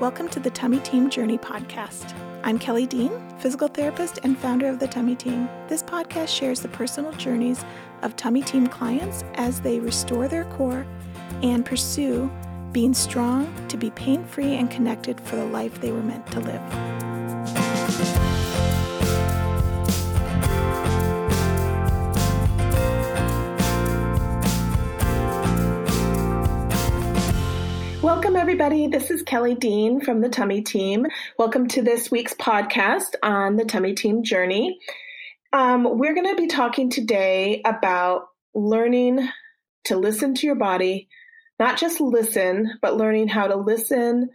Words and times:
Welcome 0.00 0.30
to 0.30 0.40
the 0.40 0.48
Tummy 0.48 0.78
Team 0.78 1.10
Journey 1.10 1.36
podcast. 1.36 2.14
I'm 2.42 2.58
Kelly 2.58 2.86
Dean, 2.86 3.12
physical 3.38 3.68
therapist 3.68 4.18
and 4.22 4.38
founder 4.38 4.66
of 4.66 4.78
the 4.78 4.88
Tummy 4.88 5.14
Team. 5.14 5.46
This 5.68 5.82
podcast 5.82 6.28
shares 6.28 6.60
the 6.60 6.68
personal 6.68 7.12
journeys 7.12 7.62
of 8.00 8.16
Tummy 8.16 8.40
Team 8.40 8.66
clients 8.66 9.24
as 9.34 9.60
they 9.60 9.78
restore 9.78 10.26
their 10.26 10.44
core 10.56 10.86
and 11.42 11.66
pursue 11.66 12.30
being 12.72 12.94
strong 12.94 13.54
to 13.68 13.76
be 13.76 13.90
pain 13.90 14.24
free 14.24 14.54
and 14.54 14.70
connected 14.70 15.20
for 15.20 15.36
the 15.36 15.44
life 15.44 15.82
they 15.82 15.92
were 15.92 16.02
meant 16.02 16.26
to 16.28 16.40
live. 16.40 17.09
Welcome, 28.02 28.34
everybody. 28.34 28.86
This 28.86 29.10
is 29.10 29.22
Kelly 29.22 29.54
Dean 29.54 30.00
from 30.00 30.22
the 30.22 30.30
Tummy 30.30 30.62
Team. 30.62 31.06
Welcome 31.38 31.68
to 31.68 31.82
this 31.82 32.10
week's 32.10 32.32
podcast 32.32 33.14
on 33.22 33.56
the 33.56 33.66
Tummy 33.66 33.92
Team 33.92 34.22
journey. 34.22 34.78
Um, 35.52 35.98
we're 35.98 36.14
going 36.14 36.34
to 36.34 36.34
be 36.34 36.46
talking 36.46 36.88
today 36.88 37.60
about 37.62 38.28
learning 38.54 39.28
to 39.84 39.98
listen 39.98 40.32
to 40.36 40.46
your 40.46 40.54
body, 40.54 41.08
not 41.58 41.76
just 41.76 42.00
listen, 42.00 42.72
but 42.80 42.96
learning 42.96 43.28
how 43.28 43.48
to 43.48 43.56
listen 43.56 44.30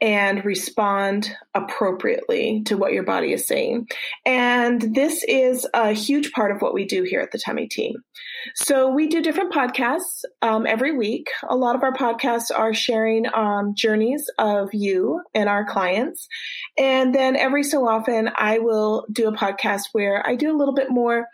and 0.00 0.44
respond 0.44 1.34
appropriately 1.54 2.62
to 2.66 2.76
what 2.76 2.92
your 2.92 3.04
body 3.04 3.32
is 3.32 3.46
saying. 3.46 3.88
And 4.26 4.94
this 4.94 5.24
is 5.26 5.66
a 5.72 5.92
huge 5.92 6.32
part 6.32 6.50
of 6.54 6.60
what 6.60 6.74
we 6.74 6.84
do 6.84 7.04
here 7.04 7.20
at 7.20 7.30
the 7.30 7.38
Tummy 7.38 7.68
Team. 7.68 7.94
So 8.54 8.90
we 8.90 9.06
do 9.06 9.22
different 9.22 9.52
podcasts 9.52 10.24
um, 10.42 10.66
every 10.66 10.96
week. 10.96 11.30
A 11.48 11.56
lot 11.56 11.76
of 11.76 11.82
our 11.82 11.92
podcasts 11.92 12.50
are 12.54 12.74
sharing 12.74 13.26
um, 13.32 13.74
journeys 13.74 14.28
of 14.38 14.68
you 14.74 15.22
and 15.34 15.48
our 15.48 15.64
clients. 15.64 16.28
And 16.76 17.14
then 17.14 17.36
every 17.36 17.62
so 17.62 17.88
often, 17.88 18.30
I 18.34 18.58
will 18.58 19.06
do 19.10 19.28
a 19.28 19.36
podcast 19.36 19.82
where 19.92 20.26
I 20.26 20.34
do 20.34 20.54
a 20.54 20.58
little 20.58 20.74
bit 20.74 20.90
more 20.90 21.26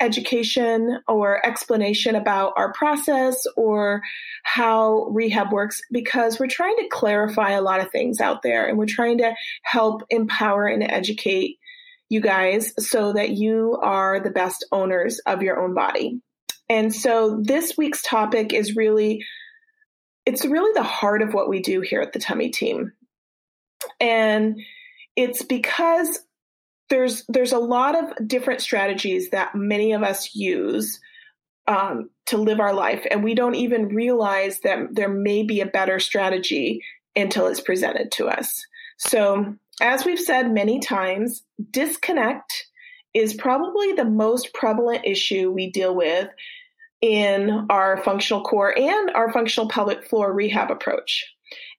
education 0.00 1.00
or 1.08 1.44
explanation 1.44 2.14
about 2.14 2.52
our 2.56 2.72
process 2.72 3.46
or 3.56 4.00
how 4.44 5.06
rehab 5.10 5.52
works 5.52 5.80
because 5.90 6.38
we're 6.38 6.46
trying 6.46 6.76
to 6.76 6.88
clarify 6.90 7.50
a 7.50 7.62
lot 7.62 7.80
of 7.80 7.90
things 7.90 8.20
out 8.20 8.42
there 8.42 8.66
and 8.66 8.78
we're 8.78 8.86
trying 8.86 9.18
to 9.18 9.34
help 9.62 10.02
empower 10.10 10.66
and 10.66 10.82
educate 10.84 11.58
you 12.08 12.20
guys 12.20 12.72
so 12.78 13.12
that 13.12 13.30
you 13.30 13.78
are 13.82 14.20
the 14.20 14.30
best 14.30 14.64
owners 14.72 15.18
of 15.26 15.42
your 15.42 15.60
own 15.60 15.74
body. 15.74 16.20
And 16.68 16.94
so 16.94 17.40
this 17.42 17.74
week's 17.76 18.02
topic 18.02 18.52
is 18.52 18.76
really 18.76 19.24
it's 20.26 20.44
really 20.44 20.72
the 20.74 20.82
heart 20.82 21.22
of 21.22 21.32
what 21.32 21.48
we 21.48 21.60
do 21.60 21.80
here 21.80 22.02
at 22.02 22.12
the 22.12 22.18
tummy 22.18 22.50
team. 22.50 22.92
And 23.98 24.60
it's 25.16 25.42
because 25.42 26.20
there's 26.90 27.24
there's 27.28 27.52
a 27.52 27.58
lot 27.58 27.96
of 27.96 28.28
different 28.28 28.60
strategies 28.60 29.30
that 29.30 29.54
many 29.54 29.92
of 29.92 30.02
us 30.02 30.34
use 30.34 31.00
um, 31.66 32.10
to 32.26 32.38
live 32.38 32.60
our 32.60 32.72
life, 32.72 33.06
and 33.10 33.22
we 33.22 33.34
don't 33.34 33.54
even 33.54 33.88
realize 33.88 34.60
that 34.60 34.88
there 34.92 35.08
may 35.08 35.42
be 35.42 35.60
a 35.60 35.66
better 35.66 36.00
strategy 36.00 36.82
until 37.14 37.46
it's 37.46 37.60
presented 37.60 38.10
to 38.12 38.28
us. 38.28 38.64
So, 38.98 39.54
as 39.80 40.04
we've 40.04 40.20
said 40.20 40.52
many 40.52 40.80
times, 40.80 41.42
disconnect 41.70 42.66
is 43.14 43.34
probably 43.34 43.92
the 43.92 44.04
most 44.04 44.54
prevalent 44.54 45.04
issue 45.04 45.50
we 45.50 45.70
deal 45.70 45.94
with 45.94 46.28
in 47.00 47.66
our 47.70 48.02
functional 48.02 48.42
core 48.42 48.76
and 48.76 49.10
our 49.10 49.32
functional 49.32 49.68
pelvic 49.68 50.04
floor 50.04 50.32
rehab 50.32 50.70
approach. 50.70 51.24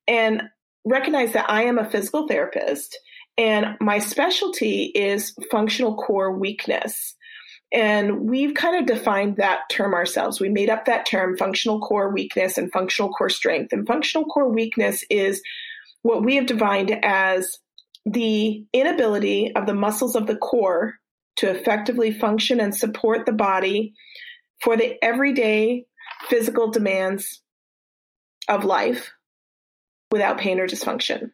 And 0.08 0.44
recognize 0.86 1.34
that 1.34 1.50
I 1.50 1.64
am 1.64 1.78
a 1.78 1.90
physical 1.90 2.28
therapist 2.28 2.98
and 3.40 3.78
my 3.80 4.00
specialty 4.00 4.84
is 4.94 5.34
functional 5.50 5.96
core 5.96 6.38
weakness. 6.38 7.16
And 7.72 8.30
we've 8.30 8.54
kind 8.54 8.76
of 8.76 8.86
defined 8.86 9.38
that 9.38 9.62
term 9.72 9.94
ourselves. 9.94 10.42
We 10.42 10.50
made 10.50 10.70
up 10.70 10.86
that 10.86 11.06
term, 11.06 11.38
functional 11.38 11.80
core 11.80 12.12
weakness 12.12 12.58
and 12.58 12.70
functional 12.70 13.12
core 13.12 13.30
strength. 13.30 13.72
And 13.72 13.88
functional 13.88 14.26
core 14.26 14.50
weakness 14.50 15.06
is 15.10 15.42
what 16.02 16.26
we 16.26 16.36
have 16.36 16.48
defined 16.48 17.00
as 17.02 17.60
the 18.06 18.66
inability 18.74 19.56
of 19.56 19.66
the 19.68 19.74
muscles 19.74 20.18
of 20.18 20.28
the 20.28 20.36
core 20.36 20.96
to 21.38 21.50
effectively 21.50 22.12
function 22.12 22.60
and 22.60 22.76
support 22.76 23.26
the 23.26 23.32
body 23.32 23.94
for 24.62 24.76
the 24.76 25.02
everyday 25.02 25.86
physical 26.28 26.72
demands 26.72 27.42
of 28.50 28.66
life 28.66 29.12
without 30.12 30.40
pain 30.40 30.60
or 30.60 30.68
dysfunction. 30.68 31.32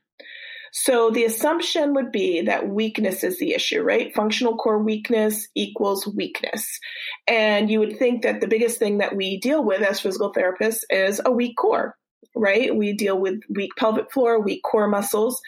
So 0.78 1.10
the 1.10 1.24
assumption 1.24 1.94
would 1.94 2.12
be 2.12 2.42
that 2.42 2.68
weakness 2.68 3.24
is 3.24 3.40
the 3.40 3.54
issue, 3.54 3.82
right? 3.82 4.14
Functional 4.14 4.58
core 4.58 4.84
weakness 4.84 5.48
equals 5.56 6.06
weakness. 6.06 6.82
And 7.28 7.72
you 7.72 7.80
would 7.80 7.98
think 7.98 8.24
that 8.24 8.42
the 8.42 8.48
biggest 8.50 8.78
thing 8.78 8.98
that 8.98 9.16
we 9.16 9.40
deal 9.40 9.64
with 9.64 9.82
as 9.82 10.02
physical 10.02 10.34
therapists 10.34 10.82
is 10.90 11.22
a 11.24 11.32
weak 11.32 11.56
core, 11.56 11.96
right? 12.36 12.76
We 12.76 12.92
deal 12.92 13.18
with 13.18 13.40
weak 13.50 13.72
pelvic 13.78 14.12
floor, 14.12 14.42
weak 14.42 14.64
core 14.64 14.90
muscles, 14.90 15.40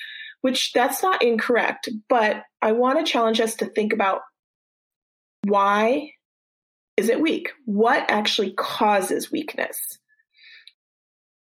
which 0.43 0.71
that's 0.71 1.03
not 1.03 1.21
incorrect. 1.21 1.89
But 2.07 2.43
I 2.61 2.71
want 2.71 2.97
to 3.05 3.11
challenge 3.11 3.41
us 3.41 3.55
to 3.55 3.65
think 3.65 3.91
about 3.91 4.21
why 5.43 6.11
is 6.95 7.09
it 7.09 7.19
weak? 7.19 7.51
What 7.65 8.09
actually 8.09 8.53
causes 8.53 9.29
weakness? 9.29 9.99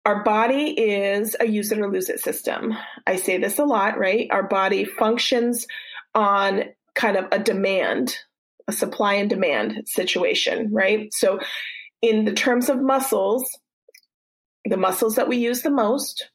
Our 0.04 0.24
body 0.24 0.70
is 0.70 1.36
a 1.40 1.46
use 1.46 1.72
it 1.72 1.78
or 1.78 1.90
lose 1.90 2.08
it 2.08 2.20
system. 2.20 2.74
I 3.06 3.16
say 3.16 3.38
this 3.38 3.58
a 3.58 3.64
lot, 3.64 3.98
right? 3.98 4.28
Our 4.30 4.42
body 4.42 4.84
functions 4.84 5.66
on 6.14 6.64
kind 6.94 7.16
of 7.16 7.26
a 7.32 7.38
demand, 7.38 8.16
a 8.66 8.72
supply 8.72 9.14
and 9.14 9.28
demand 9.28 9.82
situation, 9.86 10.72
right? 10.72 11.12
So, 11.12 11.40
in 12.02 12.24
the 12.24 12.32
terms 12.32 12.70
of 12.70 12.80
muscles, 12.80 13.58
the 14.64 14.78
muscles 14.78 15.16
that 15.16 15.28
we 15.28 15.36
use 15.36 15.62
the 15.62 15.70
most 15.70 16.30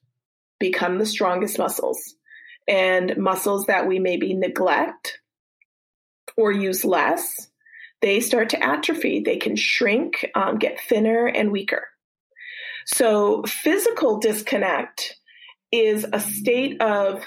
become 0.59 0.99
the 0.99 1.05
strongest 1.05 1.57
muscles. 1.57 2.15
And 2.67 3.17
muscles 3.17 3.65
that 3.65 3.87
we 3.87 3.99
maybe 3.99 4.33
neglect 4.33 5.19
or 6.37 6.51
use 6.51 6.83
less, 6.83 7.49
they 8.01 8.19
start 8.19 8.49
to 8.49 8.63
atrophy. 8.63 9.21
They 9.21 9.37
can 9.37 9.55
shrink, 9.55 10.25
um, 10.35 10.57
get 10.57 10.79
thinner, 10.79 11.27
and 11.27 11.51
weaker. 11.51 11.87
So 12.85 13.43
physical 13.43 14.19
disconnect 14.19 15.15
is 15.71 16.05
a 16.11 16.19
state 16.19 16.81
of 16.81 17.23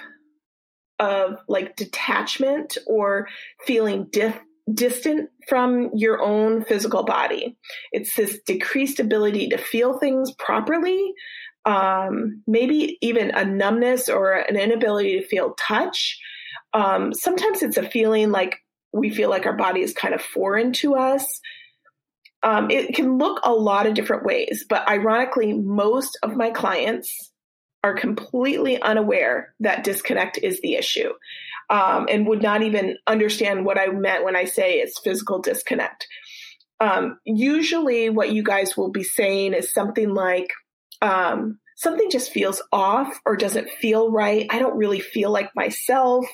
of 0.98 1.38
like 1.46 1.76
detachment 1.76 2.76
or 2.86 3.28
feeling 3.64 4.08
dif- 4.10 4.40
distant 4.72 5.30
from 5.48 5.90
your 5.94 6.20
own 6.20 6.64
physical 6.64 7.04
body. 7.04 7.56
It's 7.92 8.14
this 8.16 8.40
decreased 8.46 8.98
ability 8.98 9.48
to 9.50 9.58
feel 9.58 9.98
things 9.98 10.32
properly, 10.32 11.12
um, 11.64 12.42
maybe 12.46 12.98
even 13.00 13.30
a 13.30 13.44
numbness 13.44 14.08
or 14.08 14.32
an 14.32 14.56
inability 14.56 15.20
to 15.20 15.26
feel 15.26 15.54
touch. 15.58 16.18
Um, 16.74 17.14
sometimes 17.14 17.62
it's 17.62 17.76
a 17.76 17.88
feeling 17.88 18.30
like 18.30 18.56
we 18.92 19.10
feel 19.10 19.30
like 19.30 19.46
our 19.46 19.56
body 19.56 19.82
is 19.82 19.92
kind 19.92 20.14
of 20.14 20.20
foreign 20.20 20.72
to 20.74 20.96
us. 20.96 21.40
Um, 22.42 22.70
it 22.70 22.94
can 22.94 23.18
look 23.18 23.40
a 23.42 23.52
lot 23.52 23.86
of 23.86 23.94
different 23.94 24.24
ways, 24.24 24.64
but 24.68 24.88
ironically, 24.88 25.52
most 25.52 26.16
of 26.22 26.36
my 26.36 26.50
clients 26.50 27.32
are 27.82 27.94
completely 27.94 28.80
unaware 28.80 29.54
that 29.60 29.84
disconnect 29.84 30.38
is 30.38 30.60
the 30.60 30.74
issue 30.74 31.10
um, 31.70 32.06
and 32.10 32.26
would 32.26 32.42
not 32.42 32.62
even 32.62 32.96
understand 33.06 33.64
what 33.64 33.78
I 33.78 33.88
meant 33.88 34.24
when 34.24 34.36
I 34.36 34.44
say 34.44 34.74
it's 34.74 35.00
physical 35.00 35.40
disconnect. 35.40 36.06
Um, 36.80 37.18
usually, 37.24 38.08
what 38.08 38.32
you 38.32 38.42
guys 38.42 38.76
will 38.76 38.90
be 38.90 39.02
saying 39.02 39.52
is 39.52 39.72
something 39.72 40.14
like, 40.14 40.50
um, 41.02 41.58
something 41.76 42.10
just 42.10 42.32
feels 42.32 42.62
off 42.72 43.20
or 43.26 43.36
doesn't 43.36 43.70
feel 43.80 44.10
right. 44.10 44.46
I 44.50 44.58
don't 44.58 44.76
really 44.76 45.00
feel 45.00 45.30
like 45.30 45.50
myself. 45.54 46.26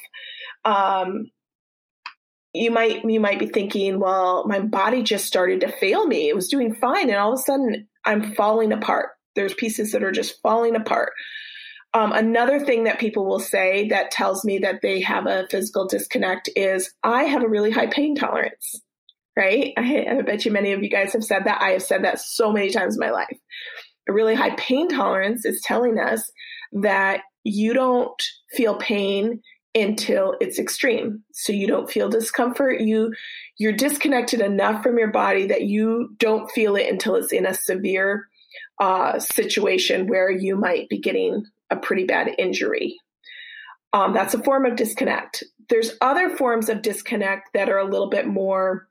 Um, 0.64 1.30
you 2.54 2.70
might 2.70 3.04
you 3.04 3.20
might 3.20 3.40
be 3.40 3.46
thinking, 3.46 3.98
well, 3.98 4.46
my 4.46 4.60
body 4.60 5.02
just 5.02 5.26
started 5.26 5.60
to 5.60 5.72
fail 5.72 6.06
me. 6.06 6.28
It 6.28 6.36
was 6.36 6.48
doing 6.48 6.74
fine, 6.74 7.10
and 7.10 7.18
all 7.18 7.32
of 7.32 7.40
a 7.40 7.42
sudden 7.42 7.88
I'm 8.04 8.34
falling 8.34 8.72
apart. 8.72 9.10
There's 9.34 9.54
pieces 9.54 9.92
that 9.92 10.04
are 10.04 10.12
just 10.12 10.40
falling 10.40 10.76
apart. 10.76 11.12
Um, 11.92 12.12
another 12.12 12.60
thing 12.60 12.84
that 12.84 12.98
people 12.98 13.26
will 13.26 13.40
say 13.40 13.88
that 13.88 14.10
tells 14.10 14.44
me 14.44 14.58
that 14.58 14.82
they 14.82 15.00
have 15.00 15.26
a 15.26 15.46
physical 15.50 15.86
disconnect 15.86 16.48
is 16.56 16.92
I 17.02 17.24
have 17.24 17.42
a 17.42 17.48
really 17.48 17.70
high 17.70 17.86
pain 17.88 18.14
tolerance. 18.14 18.80
Right? 19.36 19.72
I, 19.76 20.06
I 20.08 20.22
bet 20.22 20.44
you 20.44 20.52
many 20.52 20.72
of 20.72 20.82
you 20.82 20.90
guys 20.90 21.12
have 21.12 21.24
said 21.24 21.44
that. 21.44 21.60
I 21.60 21.70
have 21.70 21.82
said 21.82 22.04
that 22.04 22.20
so 22.20 22.52
many 22.52 22.70
times 22.70 22.94
in 22.94 23.00
my 23.00 23.10
life. 23.10 23.36
A 24.08 24.12
really 24.12 24.34
high 24.36 24.54
pain 24.54 24.88
tolerance 24.88 25.44
is 25.44 25.60
telling 25.62 25.98
us 25.98 26.30
that 26.72 27.22
you 27.42 27.74
don't 27.74 28.22
feel 28.52 28.76
pain 28.76 29.40
until 29.74 30.36
it's 30.40 30.58
extreme. 30.58 31.22
So 31.32 31.52
you 31.52 31.66
don't 31.66 31.90
feel 31.90 32.08
discomfort. 32.08 32.80
You 32.80 33.12
you're 33.58 33.72
disconnected 33.72 34.40
enough 34.40 34.82
from 34.82 34.98
your 34.98 35.10
body 35.10 35.46
that 35.46 35.62
you 35.62 36.14
don't 36.18 36.50
feel 36.50 36.76
it 36.76 36.88
until 36.90 37.16
it's 37.16 37.32
in 37.32 37.46
a 37.46 37.54
severe 37.54 38.28
uh, 38.80 39.18
situation 39.18 40.06
where 40.06 40.30
you 40.30 40.56
might 40.56 40.88
be 40.88 40.98
getting 40.98 41.44
a 41.70 41.76
pretty 41.76 42.04
bad 42.04 42.30
injury. 42.38 42.96
Um, 43.92 44.12
that's 44.12 44.34
a 44.34 44.42
form 44.42 44.66
of 44.66 44.76
disconnect. 44.76 45.44
There's 45.68 45.92
other 46.00 46.36
forms 46.36 46.68
of 46.68 46.82
disconnect 46.82 47.50
that 47.54 47.68
are 47.68 47.78
a 47.78 47.88
little 47.88 48.10
bit 48.10 48.26
more 48.26 48.88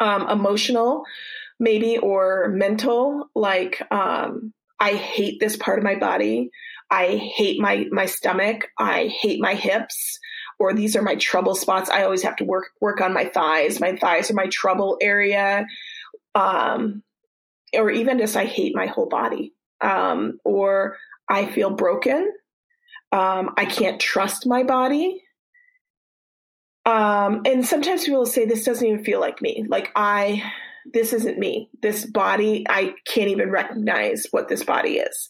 um, 0.00 0.28
emotional, 0.28 1.02
maybe, 1.60 1.98
or 1.98 2.48
mental, 2.48 3.28
like 3.34 3.82
um, 3.90 4.52
I 4.80 4.94
hate 4.94 5.40
this 5.40 5.56
part 5.56 5.78
of 5.78 5.84
my 5.84 5.96
body. 5.96 6.50
I 6.90 7.16
hate 7.16 7.60
my 7.60 7.86
my 7.90 8.06
stomach. 8.06 8.68
I 8.78 9.06
hate 9.06 9.40
my 9.40 9.54
hips 9.54 10.18
or 10.58 10.74
these 10.74 10.96
are 10.96 11.02
my 11.02 11.14
trouble 11.16 11.54
spots. 11.54 11.90
I 11.90 12.02
always 12.02 12.22
have 12.22 12.36
to 12.36 12.44
work 12.44 12.70
work 12.80 13.00
on 13.00 13.12
my 13.12 13.26
thighs. 13.26 13.80
My 13.80 13.96
thighs 13.96 14.30
are 14.30 14.34
my 14.34 14.46
trouble 14.48 14.98
area. 15.00 15.66
Um, 16.34 17.02
or 17.74 17.90
even 17.90 18.18
just 18.18 18.36
I 18.36 18.44
hate 18.44 18.74
my 18.74 18.86
whole 18.86 19.08
body. 19.08 19.52
Um, 19.80 20.38
or 20.44 20.96
I 21.28 21.46
feel 21.46 21.70
broken. 21.70 22.32
Um, 23.12 23.50
I 23.56 23.64
can't 23.64 24.00
trust 24.00 24.46
my 24.46 24.64
body. 24.64 25.22
Um, 26.84 27.42
and 27.44 27.66
sometimes 27.66 28.04
people 28.04 28.26
say 28.26 28.46
this 28.46 28.64
doesn't 28.64 28.86
even 28.86 29.04
feel 29.04 29.20
like 29.20 29.42
me. 29.42 29.64
Like 29.68 29.90
I, 29.94 30.42
this 30.92 31.12
isn't 31.12 31.38
me. 31.38 31.68
This 31.82 32.06
body, 32.06 32.64
I 32.68 32.94
can't 33.06 33.28
even 33.28 33.50
recognize 33.50 34.26
what 34.30 34.48
this 34.48 34.64
body 34.64 34.96
is. 34.96 35.28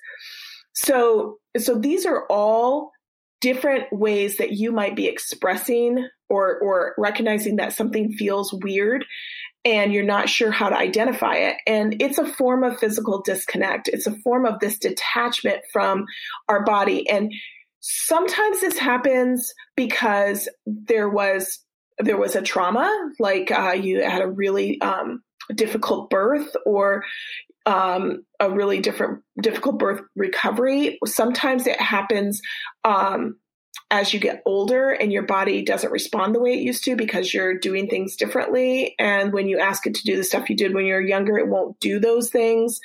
So, 0.85 1.39
so 1.57 1.77
these 1.77 2.07
are 2.07 2.25
all 2.31 2.93
different 3.41 3.93
ways 3.93 4.37
that 4.37 4.53
you 4.53 4.71
might 4.71 4.95
be 4.97 5.07
expressing 5.07 6.09
or 6.29 6.59
or 6.61 6.95
recognizing 6.99 7.57
that 7.57 7.73
something 7.73 8.13
feels 8.13 8.53
weird 8.53 9.05
and 9.65 9.93
you're 9.93 10.05
not 10.05 10.29
sure 10.29 10.51
how 10.51 10.69
to 10.69 10.77
identify 10.77 11.35
it. 11.35 11.57
And 11.67 12.01
it's 12.01 12.19
a 12.19 12.27
form 12.27 12.63
of 12.63 12.79
physical 12.79 13.23
disconnect. 13.23 13.89
It's 13.89 14.07
a 14.07 14.17
form 14.19 14.47
of 14.47 14.61
this 14.61 14.79
detachment 14.79 15.63
from 15.73 16.07
our 16.49 16.65
body. 16.65 17.09
And 17.09 17.33
sometimes 17.81 18.61
this 18.61 18.79
happens 18.79 19.53
because 19.77 20.49
there 20.67 21.09
was 21.09 21.59
there 21.99 22.17
was 22.17 22.37
a 22.37 22.43
trauma 22.43 22.89
like 23.19 23.51
uh, 23.51 23.73
you 23.73 24.03
had 24.03 24.23
a 24.23 24.29
really 24.29 24.81
um, 24.81 25.23
difficult 25.55 26.11
birth 26.11 26.55
or 26.65 27.03
um, 27.69 28.25
a 28.41 28.51
really 28.51 28.81
different 28.81 29.23
difficult 29.41 29.79
birth 29.79 30.01
recovery. 30.17 30.99
Sometimes 31.05 31.67
it 31.67 31.79
happens 31.79 32.41
um, 32.83 33.37
as 33.91 34.15
you 34.15 34.21
get 34.21 34.43
older 34.47 34.89
and 34.89 35.13
your 35.13 35.25
body 35.25 35.63
doesn't 35.63 35.93
respond 35.93 36.35
the 36.35 36.41
way 36.41 36.55
it 36.55 36.63
used 36.63 36.83
to 36.85 36.97
because 36.97 37.35
you're 37.35 37.59
doing 37.59 37.87
things 37.87 38.17
differently. 38.17 38.95
And 38.99 39.35
when 39.35 39.49
you 39.49 39.59
ask 39.59 39.87
it 39.87 39.95
to 39.97 40.03
do 40.03 40.17
the 40.17 40.25
stuff 40.25 40.49
you 40.49 40.57
did 40.57 40.73
when 40.73 40.87
you 40.87 40.95
were 40.95 41.01
younger, 41.03 41.37
it 41.37 41.49
won't 41.49 41.79
do 41.79 42.01
those 42.01 42.31
things. 42.31 42.81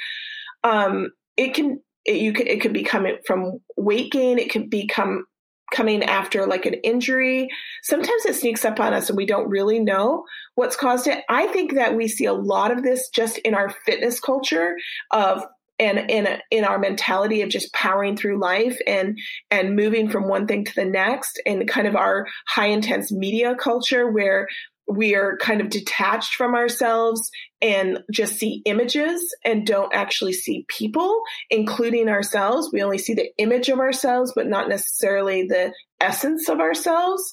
Um, 0.66 1.12
it 1.38 1.54
can 1.54 1.80
it, 2.04 2.18
you 2.18 2.34
could 2.34 2.50
it 2.50 2.60
could 2.60 2.74
be 2.74 2.84
coming 2.84 3.18
from 3.26 3.60
weight 3.78 4.12
gain. 4.12 4.38
It 4.38 4.52
could 4.52 4.70
become 4.70 5.24
coming 5.72 6.04
after 6.04 6.46
like 6.46 6.66
an 6.66 6.76
injury. 6.84 7.50
Sometimes 7.84 8.26
it 8.26 8.36
sneaks 8.36 8.66
up 8.66 8.80
on 8.80 8.94
us 8.94 9.10
and 9.10 9.18
we 9.18 9.26
don't 9.26 9.50
really 9.50 9.80
know 9.80 10.26
what's 10.56 10.76
caused 10.76 11.08
it. 11.08 11.24
I 11.30 11.48
think 11.48 11.74
that 11.74 11.96
we 11.96 12.08
see 12.08 12.26
a 12.26 12.34
lot 12.34 12.72
of 12.72 12.84
this 12.84 13.10
just 13.10 13.38
in 13.40 13.56
our 13.56 13.70
fitness 13.86 14.20
culture 14.20 14.76
of 15.12 15.44
and 15.80 16.10
in 16.10 16.28
in 16.52 16.64
our 16.64 16.78
mentality 16.78 17.42
of 17.42 17.50
just 17.50 17.74
powering 17.74 18.16
through 18.16 18.40
life 18.40 18.78
and 18.86 19.18
and 19.50 19.76
moving 19.76 20.10
from 20.10 20.28
one 20.28 20.48
thing 20.48 20.64
to 20.64 20.76
the 20.76 20.86
next 20.86 21.42
and 21.46 21.68
kind 21.68 21.88
of 21.88 21.96
our 21.96 22.28
high 22.48 22.68
intense 22.68 23.12
media 23.12 23.56
culture 23.56 24.10
where 24.12 24.48
we 24.88 25.16
are 25.16 25.38
kind 25.38 25.62
of 25.62 25.70
detached 25.70 26.36
from 26.36 26.56
ourselves 26.56 27.30
and 27.62 28.04
just 28.12 28.36
see 28.36 28.62
images 28.66 29.34
and 29.46 29.66
don't 29.66 29.94
actually 29.94 30.34
see 30.34 30.66
people, 30.68 31.22
including 31.50 32.10
ourselves. 32.10 32.70
We 32.72 32.84
only 32.84 32.98
see 32.98 33.14
the 33.14 33.32
image 33.38 33.70
of 33.70 33.80
ourselves, 33.80 34.34
but 34.36 34.48
not 34.48 34.70
necessarily 34.70 35.44
the 35.44 35.74
essence 36.02 36.50
of 36.50 36.60
ourselves. 36.60 37.32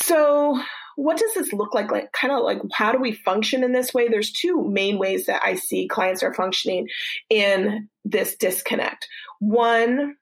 So, 0.00 0.60
what 0.96 1.16
does 1.16 1.34
this 1.34 1.52
look 1.52 1.74
like? 1.74 1.90
Like, 1.90 2.12
kind 2.12 2.32
of 2.32 2.44
like, 2.44 2.60
how 2.72 2.92
do 2.92 2.98
we 2.98 3.12
function 3.12 3.64
in 3.64 3.72
this 3.72 3.92
way? 3.92 4.08
There's 4.08 4.30
two 4.30 4.68
main 4.68 4.98
ways 4.98 5.26
that 5.26 5.42
I 5.44 5.54
see 5.54 5.88
clients 5.88 6.22
are 6.22 6.34
functioning 6.34 6.88
in 7.30 7.88
this 8.04 8.36
disconnect. 8.36 9.08
One, 9.40 10.16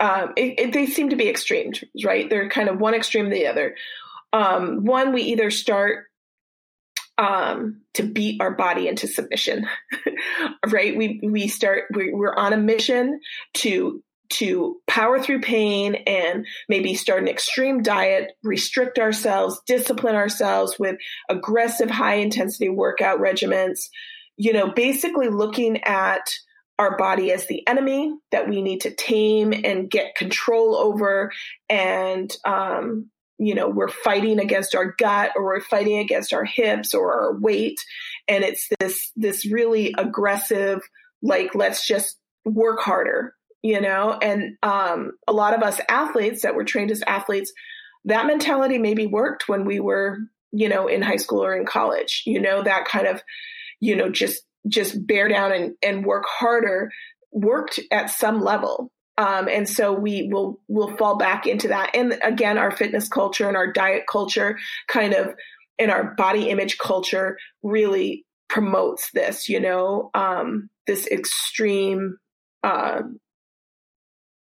um, 0.00 0.32
it, 0.36 0.60
it, 0.60 0.72
they 0.72 0.86
seem 0.86 1.10
to 1.10 1.16
be 1.16 1.28
extremes, 1.28 1.82
right? 2.04 2.30
They're 2.30 2.48
kind 2.48 2.68
of 2.68 2.78
one 2.78 2.94
extreme 2.94 3.24
to 3.26 3.30
the 3.30 3.46
other 3.46 3.74
um, 4.36 4.84
one, 4.84 5.14
we 5.14 5.22
either 5.22 5.50
start 5.50 6.04
um, 7.16 7.80
to 7.94 8.02
beat 8.02 8.42
our 8.42 8.50
body 8.50 8.86
into 8.86 9.06
submission, 9.06 9.66
right? 10.66 10.94
We 10.94 11.20
we 11.22 11.48
start 11.48 11.84
we, 11.94 12.12
we're 12.12 12.34
on 12.34 12.52
a 12.52 12.58
mission 12.58 13.20
to 13.54 14.02
to 14.28 14.76
power 14.86 15.22
through 15.22 15.40
pain 15.40 15.94
and 16.06 16.44
maybe 16.68 16.94
start 16.94 17.22
an 17.22 17.28
extreme 17.28 17.80
diet, 17.80 18.32
restrict 18.42 18.98
ourselves, 18.98 19.58
discipline 19.66 20.16
ourselves 20.16 20.78
with 20.78 20.96
aggressive 21.30 21.88
high 21.88 22.16
intensity 22.16 22.68
workout 22.68 23.20
regimens. 23.20 23.88
You 24.36 24.52
know, 24.52 24.70
basically 24.70 25.28
looking 25.28 25.82
at 25.84 26.28
our 26.78 26.98
body 26.98 27.32
as 27.32 27.46
the 27.46 27.66
enemy 27.66 28.14
that 28.32 28.50
we 28.50 28.60
need 28.60 28.82
to 28.82 28.94
tame 28.94 29.54
and 29.64 29.90
get 29.90 30.14
control 30.14 30.76
over 30.76 31.32
and 31.70 32.30
um, 32.44 33.10
you 33.38 33.54
know 33.54 33.68
we're 33.68 33.88
fighting 33.88 34.38
against 34.38 34.74
our 34.74 34.94
gut 34.98 35.32
or 35.36 35.44
we're 35.44 35.60
fighting 35.60 35.98
against 35.98 36.32
our 36.32 36.44
hips 36.44 36.94
or 36.94 37.12
our 37.12 37.38
weight. 37.38 37.78
And 38.28 38.44
it's 38.44 38.68
this 38.80 39.12
this 39.16 39.46
really 39.46 39.94
aggressive 39.96 40.80
like 41.22 41.54
let's 41.54 41.86
just 41.86 42.18
work 42.44 42.80
harder 42.80 43.34
you 43.62 43.80
know? 43.80 44.16
And 44.22 44.56
um, 44.62 45.12
a 45.26 45.32
lot 45.32 45.54
of 45.54 45.62
us 45.62 45.80
athletes 45.88 46.42
that 46.42 46.54
were 46.54 46.64
trained 46.64 46.92
as 46.92 47.02
athletes 47.06 47.52
that 48.04 48.26
mentality 48.26 48.78
maybe 48.78 49.06
worked 49.06 49.48
when 49.48 49.64
we 49.64 49.80
were 49.80 50.18
you 50.52 50.68
know 50.68 50.86
in 50.86 51.02
high 51.02 51.16
school 51.16 51.44
or 51.44 51.56
in 51.56 51.66
college 51.66 52.22
you 52.26 52.40
know? 52.40 52.62
That 52.62 52.84
kind 52.84 53.06
of 53.06 53.22
you 53.80 53.96
know 53.96 54.08
just 54.08 54.42
just 54.68 55.06
bear 55.06 55.28
down 55.28 55.52
and, 55.52 55.74
and 55.82 56.04
work 56.04 56.24
harder 56.26 56.90
worked 57.32 57.80
at 57.90 58.10
some 58.10 58.40
level 58.40 58.90
um, 59.18 59.48
and 59.48 59.68
so 59.68 59.92
we 59.92 60.28
will 60.30 60.60
will 60.68 60.96
fall 60.96 61.16
back 61.16 61.46
into 61.46 61.68
that. 61.68 61.90
And 61.94 62.18
again, 62.22 62.58
our 62.58 62.70
fitness 62.70 63.08
culture 63.08 63.48
and 63.48 63.56
our 63.56 63.72
diet 63.72 64.04
culture 64.10 64.58
kind 64.88 65.14
of 65.14 65.34
and 65.78 65.90
our 65.90 66.14
body 66.14 66.48
image 66.50 66.78
culture 66.78 67.38
really 67.62 68.24
promotes 68.48 69.10
this, 69.12 69.48
you 69.48 69.60
know, 69.60 70.10
um, 70.14 70.68
this 70.86 71.06
extreme 71.08 72.16
uh, 72.62 73.02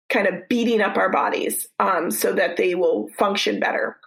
kind 0.10 0.28
of 0.28 0.48
beating 0.50 0.82
up 0.82 0.98
our 0.98 1.10
bodies 1.10 1.68
um, 1.80 2.12
so 2.12 2.34
that 2.34 2.58
they 2.58 2.76
will 2.76 3.08
function 3.18 3.60
better. 3.60 3.98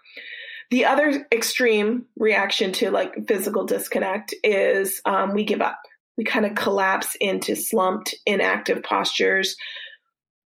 The 0.70 0.84
other 0.84 1.26
extreme 1.32 2.04
reaction 2.18 2.72
to 2.72 2.90
like 2.90 3.26
physical 3.26 3.64
disconnect 3.64 4.34
is 4.44 5.00
um, 5.06 5.32
we 5.32 5.44
give 5.44 5.62
up. 5.62 5.80
We 6.18 6.24
kind 6.24 6.44
of 6.44 6.54
collapse 6.54 7.16
into 7.20 7.56
slumped, 7.56 8.14
inactive 8.26 8.82
postures 8.82 9.56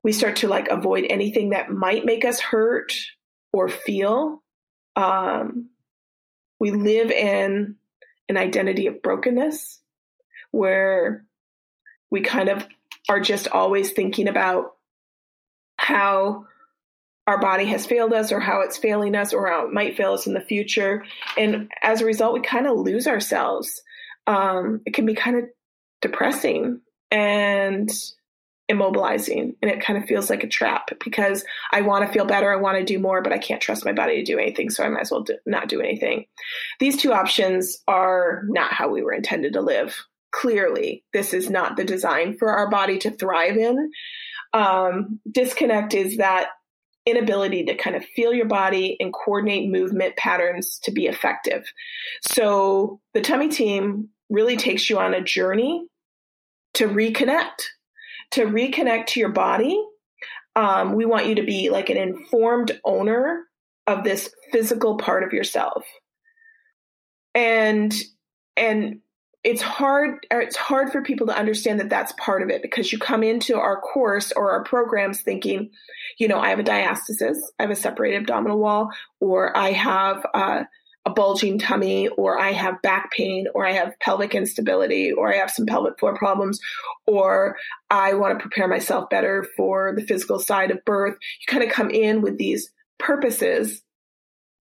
we 0.04 0.12
start 0.12 0.36
to 0.36 0.48
like 0.48 0.68
avoid 0.68 1.06
anything 1.08 1.50
that 1.50 1.70
might 1.70 2.04
make 2.04 2.24
us 2.24 2.38
hurt 2.38 2.94
or 3.52 3.68
feel. 3.68 4.42
Um, 4.94 5.70
we 6.60 6.70
live 6.70 7.10
in 7.10 7.76
an 8.28 8.36
identity 8.36 8.86
of 8.86 9.02
brokenness 9.02 9.80
where 10.52 11.24
we 12.10 12.20
kind 12.20 12.50
of 12.50 12.66
are 13.08 13.18
just 13.18 13.48
always 13.48 13.90
thinking 13.90 14.28
about 14.28 14.74
how 15.78 16.46
our 17.26 17.40
body 17.40 17.64
has 17.64 17.86
failed 17.86 18.12
us 18.12 18.30
or 18.30 18.38
how 18.38 18.60
it's 18.60 18.76
failing 18.76 19.16
us 19.16 19.32
or 19.32 19.48
how 19.48 19.66
it 19.66 19.72
might 19.72 19.96
fail 19.96 20.12
us 20.12 20.26
in 20.26 20.34
the 20.34 20.40
future. 20.40 21.04
And 21.38 21.70
as 21.82 22.02
a 22.02 22.04
result, 22.04 22.34
we 22.34 22.40
kind 22.40 22.66
of 22.66 22.78
lose 22.78 23.06
ourselves. 23.06 23.82
Um, 24.26 24.82
it 24.84 24.92
can 24.92 25.06
be 25.06 25.14
kind 25.14 25.38
of 25.38 25.44
depressing. 26.02 26.82
And 27.10 27.90
immobilizing 28.70 29.54
and 29.60 29.70
it 29.70 29.80
kind 29.80 29.98
of 29.98 30.08
feels 30.08 30.30
like 30.30 30.42
a 30.42 30.48
trap 30.48 30.90
because 31.04 31.44
I 31.70 31.82
want 31.82 32.06
to 32.06 32.12
feel 32.12 32.24
better, 32.24 32.50
I 32.50 32.56
want 32.56 32.78
to 32.78 32.84
do 32.84 32.98
more, 32.98 33.20
but 33.20 33.32
I 33.32 33.38
can't 33.38 33.60
trust 33.60 33.84
my 33.84 33.92
body 33.92 34.16
to 34.16 34.24
do 34.24 34.38
anything, 34.38 34.70
so 34.70 34.82
I 34.82 34.88
might 34.88 35.02
as 35.02 35.10
well 35.10 35.22
do, 35.22 35.36
not 35.44 35.68
do 35.68 35.80
anything. 35.80 36.24
These 36.80 36.96
two 36.96 37.12
options 37.12 37.82
are 37.86 38.42
not 38.48 38.72
how 38.72 38.88
we 38.88 39.02
were 39.02 39.12
intended 39.12 39.52
to 39.52 39.60
live. 39.60 39.96
Clearly, 40.32 41.04
this 41.12 41.34
is 41.34 41.50
not 41.50 41.76
the 41.76 41.84
design 41.84 42.36
for 42.38 42.50
our 42.50 42.70
body 42.70 42.98
to 42.98 43.10
thrive 43.10 43.56
in. 43.56 43.90
Um, 44.52 45.20
disconnect 45.30 45.94
is 45.94 46.16
that 46.16 46.48
inability 47.06 47.64
to 47.64 47.76
kind 47.76 47.96
of 47.96 48.04
feel 48.16 48.32
your 48.32 48.46
body 48.46 48.96
and 48.98 49.12
coordinate 49.12 49.70
movement 49.70 50.16
patterns 50.16 50.78
to 50.84 50.90
be 50.90 51.06
effective. 51.06 51.64
So 52.22 53.00
the 53.12 53.20
tummy 53.20 53.48
team 53.48 54.08
really 54.30 54.56
takes 54.56 54.88
you 54.88 54.98
on 54.98 55.12
a 55.12 55.22
journey 55.22 55.86
to 56.74 56.88
reconnect 56.88 57.66
to 58.34 58.46
reconnect 58.46 59.06
to 59.06 59.20
your 59.20 59.30
body, 59.30 59.82
um, 60.56 60.94
we 60.94 61.04
want 61.04 61.26
you 61.26 61.36
to 61.36 61.42
be 61.42 61.70
like 61.70 61.90
an 61.90 61.96
informed 61.96 62.78
owner 62.84 63.44
of 63.86 64.04
this 64.04 64.32
physical 64.52 64.96
part 64.96 65.24
of 65.24 65.32
yourself. 65.32 65.84
And 67.34 67.94
and 68.56 69.00
it's 69.44 69.60
hard 69.60 70.26
it's 70.30 70.56
hard 70.56 70.90
for 70.90 71.02
people 71.02 71.26
to 71.26 71.38
understand 71.38 71.78
that 71.78 71.90
that's 71.90 72.12
part 72.18 72.42
of 72.42 72.48
it 72.48 72.62
because 72.62 72.90
you 72.90 72.98
come 72.98 73.22
into 73.22 73.56
our 73.56 73.80
course 73.80 74.32
or 74.32 74.52
our 74.52 74.64
programs 74.64 75.20
thinking 75.20 75.70
you 76.18 76.26
know 76.26 76.38
i 76.38 76.48
have 76.48 76.60
a 76.60 76.64
diastasis 76.64 77.36
i 77.58 77.64
have 77.64 77.70
a 77.70 77.76
separated 77.76 78.22
abdominal 78.22 78.58
wall 78.58 78.88
or 79.20 79.54
i 79.56 79.70
have 79.72 80.24
uh, 80.32 80.62
a 81.06 81.10
bulging 81.10 81.58
tummy 81.58 82.08
or 82.08 82.38
i 82.38 82.52
have 82.52 82.80
back 82.82 83.10
pain 83.12 83.46
or 83.54 83.66
i 83.66 83.72
have 83.72 83.98
pelvic 84.00 84.34
instability 84.34 85.12
or 85.12 85.32
i 85.32 85.36
have 85.36 85.50
some 85.50 85.66
pelvic 85.66 85.98
floor 85.98 86.16
problems 86.16 86.58
or 87.06 87.56
i 87.90 88.14
want 88.14 88.36
to 88.36 88.42
prepare 88.42 88.68
myself 88.68 89.08
better 89.10 89.46
for 89.56 89.92
the 89.94 90.02
physical 90.02 90.38
side 90.38 90.70
of 90.70 90.84
birth. 90.84 91.14
You 91.40 91.46
kind 91.46 91.64
of 91.64 91.70
come 91.70 91.90
in 91.90 92.22
with 92.22 92.38
these 92.38 92.70
purposes. 92.98 93.82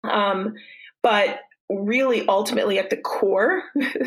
Um, 0.04 0.54
but 1.02 1.40
really 1.70 2.28
ultimately 2.28 2.78
at 2.78 2.90
the 2.90 2.98
core, 2.98 3.64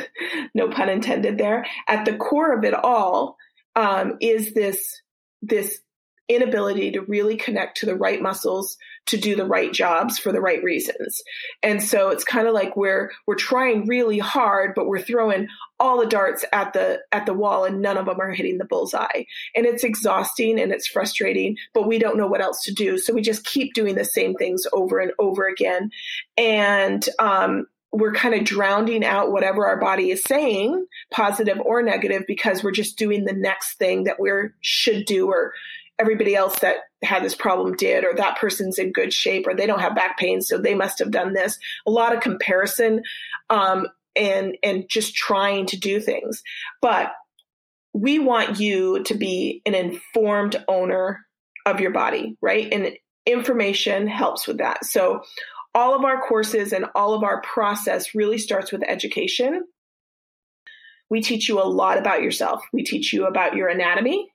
no 0.55 0.69
pun 0.69 0.89
intended 0.89 1.39
there, 1.39 1.67
at 1.89 2.05
the 2.05 2.17
core 2.17 2.57
of 2.57 2.65
it 2.65 2.75
all 2.75 3.37
um, 3.75 4.17
is 4.21 4.55
this 4.55 5.01
this 5.43 5.81
inability 6.29 6.93
to 6.93 7.01
really 7.03 7.37
connect 7.37 7.79
to 7.79 7.87
the 7.87 7.97
right 7.97 8.21
muscles 8.21 8.77
to 9.07 9.17
do 9.17 9.35
the 9.35 9.47
right 9.47 9.73
jobs 9.73 10.19
for 10.19 10.33
the 10.33 10.41
right 10.41 10.63
reasons. 10.63 11.23
And 11.63 11.83
so 11.83 12.11
it's 12.11 12.25
kind 12.25 12.47
of 12.47 12.55
like 12.55 12.77
we're 12.77 13.11
we're 13.27 13.35
trying 13.35 13.87
really 13.87 14.19
hard 14.19 14.75
but 14.75 14.87
we're 14.87 15.01
throwing 15.01 15.49
all 15.81 15.99
the 15.99 16.07
darts 16.07 16.45
at 16.53 16.73
the 16.73 17.01
at 17.13 17.25
the 17.25 17.33
wall 17.33 17.65
and 17.65 17.81
none 17.81 17.97
of 17.97 18.07
them 18.07 18.21
are 18.21 18.33
hitting 18.33 18.59
the 18.59 18.65
bullseye. 18.65 19.25
And 19.55 19.65
it's 19.65 19.85
exhausting 19.85 20.61
and 20.61 20.73
it's 20.73 20.87
frustrating, 20.87 21.57
but 21.73 21.89
we 21.89 21.99
don't 21.99 22.19
know 22.19 22.27
what 22.27 22.43
else 22.43 22.63
to 22.65 22.73
do. 22.73 22.99
So 22.99 23.15
we 23.15 23.23
just 23.23 23.45
keep 23.45 23.73
doing 23.73 23.95
the 23.95 24.05
same 24.05 24.35
things 24.35 24.67
over 24.73 24.99
and 24.99 25.13
over 25.19 25.47
again. 25.47 25.91
And 26.37 27.09
um 27.19 27.67
we're 27.91 28.13
kind 28.13 28.35
of 28.35 28.45
drowning 28.45 29.05
out 29.05 29.33
whatever 29.33 29.67
our 29.67 29.81
body 29.81 30.11
is 30.11 30.23
saying, 30.23 30.87
positive 31.11 31.59
or 31.61 31.83
negative, 31.83 32.25
because 32.27 32.63
we're 32.63 32.71
just 32.71 32.99
doing 32.99 33.25
the 33.25 33.33
next 33.33 33.79
thing 33.79 34.05
that 34.05 34.21
we 34.21 34.31
should 34.61 35.07
do 35.07 35.29
or 35.29 35.55
everybody 35.99 36.35
else 36.35 36.59
that 36.61 36.77
had 37.03 37.23
this 37.23 37.35
problem 37.35 37.75
did, 37.75 38.05
or 38.05 38.15
that 38.15 38.39
person's 38.39 38.79
in 38.79 38.93
good 38.93 39.13
shape, 39.13 39.47
or 39.47 39.55
they 39.55 39.67
don't 39.67 39.81
have 39.81 39.95
back 39.95 40.19
pain, 40.19 40.41
so 40.41 40.59
they 40.59 40.75
must 40.75 40.99
have 40.99 41.11
done 41.11 41.33
this. 41.33 41.59
A 41.87 41.91
lot 41.91 42.15
of 42.15 42.21
comparison 42.21 43.03
um, 43.51 43.87
and 44.17 44.57
and 44.63 44.89
just 44.89 45.15
trying 45.15 45.67
to 45.67 45.79
do 45.79 46.01
things. 46.01 46.43
But 46.81 47.13
we 47.93 48.19
want 48.19 48.61
you 48.61 49.03
to 49.05 49.15
be 49.15 49.63
an 49.67 49.75
informed 49.75 50.63
owner 50.69 51.27
of 51.67 51.81
your 51.81 51.91
body, 51.91 52.37
right? 52.41 52.69
And 52.73 52.93
information 53.27 54.07
helps 54.07 54.47
with 54.47 54.59
that. 54.59 54.85
So 54.85 55.23
all 55.75 55.95
of 55.95 56.05
our 56.05 56.21
courses 56.23 56.73
and 56.73 56.87
all 56.95 57.15
of 57.15 57.23
our 57.23 57.43
process 57.43 58.15
really 58.15 58.39
starts 58.39 58.73
with 58.73 58.83
education. 58.87 59.65
We 61.11 61.21
teach 61.23 61.49
you 61.49 61.61
a 61.61 61.65
lot 61.65 61.99
about 61.99 62.23
yourself. 62.23 62.63
We 62.73 62.85
teach 62.85 63.13
you 63.13 63.27
about 63.27 63.55
your 63.55 63.69
anatomy. 63.69 64.31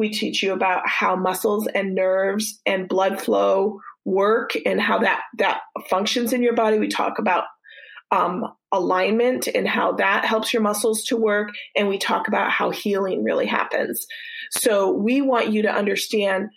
We 0.00 0.08
teach 0.08 0.42
you 0.42 0.54
about 0.54 0.88
how 0.88 1.14
muscles 1.14 1.66
and 1.66 1.94
nerves 1.94 2.58
and 2.64 2.88
blood 2.88 3.20
flow 3.20 3.80
work 4.06 4.52
and 4.64 4.80
how 4.80 5.00
that 5.00 5.20
that 5.36 5.60
functions 5.90 6.32
in 6.32 6.42
your 6.42 6.54
body. 6.54 6.78
We 6.78 6.88
talk 6.88 7.18
about 7.18 7.44
um, 8.10 8.46
alignment 8.72 9.46
and 9.46 9.68
how 9.68 9.92
that 9.92 10.24
helps 10.24 10.54
your 10.54 10.62
muscles 10.62 11.04
to 11.04 11.18
work, 11.18 11.50
and 11.76 11.86
we 11.86 11.98
talk 11.98 12.28
about 12.28 12.50
how 12.50 12.70
healing 12.70 13.22
really 13.22 13.44
happens. 13.44 14.06
So 14.52 14.90
we 14.90 15.20
want 15.20 15.52
you 15.52 15.60
to 15.62 15.70
understand 15.70 16.48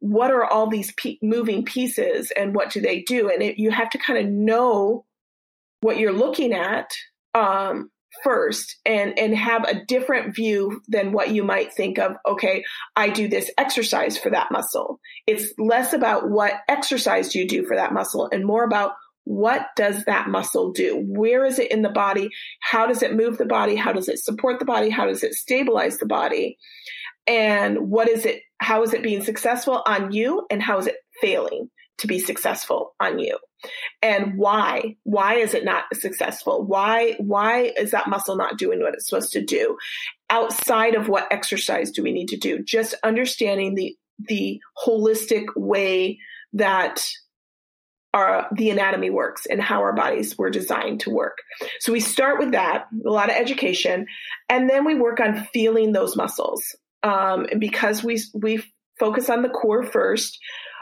what 0.00 0.30
are 0.30 0.46
all 0.46 0.70
these 0.70 0.94
moving 1.20 1.66
pieces 1.66 2.32
and 2.38 2.54
what 2.54 2.70
do 2.70 2.80
they 2.80 3.02
do, 3.02 3.28
and 3.28 3.42
it, 3.42 3.58
you 3.58 3.70
have 3.70 3.90
to 3.90 3.98
kind 3.98 4.18
of 4.18 4.32
know 4.32 5.04
what 5.82 5.98
you're 5.98 6.10
looking 6.10 6.54
at 6.54 6.90
um, 7.34 7.90
first 8.22 8.76
and 8.84 9.18
and 9.18 9.34
have 9.34 9.64
a 9.64 9.84
different 9.86 10.34
view 10.34 10.80
than 10.88 11.12
what 11.12 11.30
you 11.30 11.44
might 11.44 11.72
think 11.72 11.98
of 11.98 12.12
okay 12.26 12.64
i 12.96 13.08
do 13.08 13.28
this 13.28 13.50
exercise 13.58 14.16
for 14.16 14.30
that 14.30 14.50
muscle. 14.50 15.00
It's 15.26 15.52
less 15.58 15.92
about 15.92 16.30
what 16.30 16.54
exercise 16.68 17.30
do 17.30 17.38
you 17.38 17.48
do 17.48 17.66
for 17.66 17.76
that 17.76 17.92
muscle 17.92 18.28
and 18.32 18.44
more 18.44 18.64
about 18.64 18.92
what 19.24 19.66
does 19.76 20.04
that 20.04 20.28
muscle 20.28 20.72
do? 20.72 20.96
Where 21.06 21.44
is 21.44 21.58
it 21.58 21.70
in 21.70 21.82
the 21.82 21.90
body? 21.90 22.30
How 22.60 22.86
does 22.86 23.02
it 23.02 23.14
move 23.14 23.36
the 23.36 23.44
body? 23.44 23.76
How 23.76 23.92
does 23.92 24.08
it 24.08 24.18
support 24.20 24.58
the 24.58 24.64
body? 24.64 24.88
How 24.88 25.04
does 25.04 25.22
it 25.22 25.34
stabilize 25.34 25.98
the 25.98 26.06
body? 26.06 26.56
And 27.26 27.90
what 27.90 28.08
is 28.08 28.24
it 28.24 28.40
how 28.58 28.82
is 28.82 28.94
it 28.94 29.02
being 29.02 29.22
successful 29.22 29.82
on 29.86 30.12
you 30.12 30.46
and 30.50 30.62
how 30.62 30.78
is 30.78 30.86
it 30.86 30.96
failing 31.20 31.68
to 31.98 32.06
be 32.06 32.18
successful 32.18 32.94
on 33.00 33.18
you. 33.18 33.38
And 34.02 34.38
why? 34.38 34.96
Why 35.02 35.34
is 35.34 35.54
it 35.54 35.64
not 35.64 35.84
successful? 35.94 36.64
Why 36.64 37.14
why 37.18 37.72
is 37.76 37.90
that 37.90 38.08
muscle 38.08 38.36
not 38.36 38.56
doing 38.56 38.80
what 38.80 38.94
it's 38.94 39.08
supposed 39.08 39.32
to 39.32 39.44
do? 39.44 39.76
Outside 40.30 40.94
of 40.94 41.08
what 41.08 41.32
exercise 41.32 41.90
do 41.90 42.02
we 42.02 42.12
need 42.12 42.28
to 42.28 42.36
do? 42.36 42.62
Just 42.62 42.94
understanding 43.02 43.74
the 43.74 43.96
the 44.28 44.60
holistic 44.84 45.46
way 45.56 46.18
that 46.52 47.06
our 48.14 48.48
the 48.54 48.70
anatomy 48.70 49.10
works 49.10 49.46
and 49.46 49.60
how 49.60 49.80
our 49.80 49.92
bodies 49.92 50.38
were 50.38 50.50
designed 50.50 51.00
to 51.00 51.10
work. 51.10 51.38
So 51.80 51.92
we 51.92 52.00
start 52.00 52.38
with 52.38 52.52
that 52.52 52.86
a 53.04 53.10
lot 53.10 53.28
of 53.28 53.36
education 53.36 54.06
and 54.48 54.70
then 54.70 54.84
we 54.84 54.94
work 54.94 55.20
on 55.20 55.46
feeling 55.52 55.92
those 55.92 56.16
muscles. 56.16 56.76
Um, 57.02 57.46
because 57.58 58.02
we 58.02 58.20
we 58.34 58.62
focus 58.98 59.30
on 59.30 59.42
the 59.42 59.48
core 59.48 59.84
first 59.84 60.38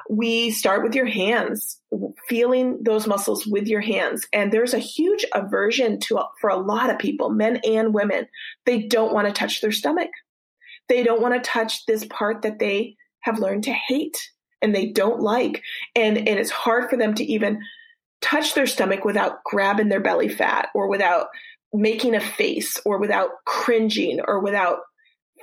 we 0.08 0.50
start 0.50 0.82
with 0.82 0.94
your 0.94 1.06
hands, 1.06 1.80
feeling 2.28 2.78
those 2.82 3.06
muscles 3.06 3.46
with 3.46 3.66
your 3.66 3.80
hands. 3.80 4.26
And 4.32 4.52
there's 4.52 4.74
a 4.74 4.78
huge 4.78 5.24
aversion 5.34 5.98
to 6.00 6.20
for 6.40 6.50
a 6.50 6.58
lot 6.58 6.90
of 6.90 6.98
people, 6.98 7.30
men 7.30 7.60
and 7.64 7.94
women. 7.94 8.26
They 8.64 8.82
don't 8.82 9.12
want 9.12 9.26
to 9.26 9.32
touch 9.32 9.60
their 9.60 9.72
stomach. 9.72 10.10
They 10.88 11.02
don't 11.02 11.22
want 11.22 11.34
to 11.34 11.50
touch 11.50 11.84
this 11.86 12.04
part 12.06 12.42
that 12.42 12.58
they 12.58 12.96
have 13.20 13.38
learned 13.38 13.64
to 13.64 13.72
hate 13.72 14.16
and 14.62 14.74
they 14.74 14.86
don't 14.86 15.20
like. 15.20 15.62
And 15.94 16.16
and 16.16 16.28
it's 16.28 16.50
hard 16.50 16.88
for 16.88 16.96
them 16.96 17.14
to 17.14 17.24
even 17.24 17.60
touch 18.20 18.54
their 18.54 18.66
stomach 18.66 19.04
without 19.04 19.44
grabbing 19.44 19.88
their 19.88 20.00
belly 20.00 20.28
fat 20.28 20.68
or 20.74 20.88
without 20.88 21.28
making 21.72 22.14
a 22.14 22.20
face 22.20 22.80
or 22.84 22.98
without 22.98 23.30
cringing 23.44 24.20
or 24.26 24.40
without 24.40 24.78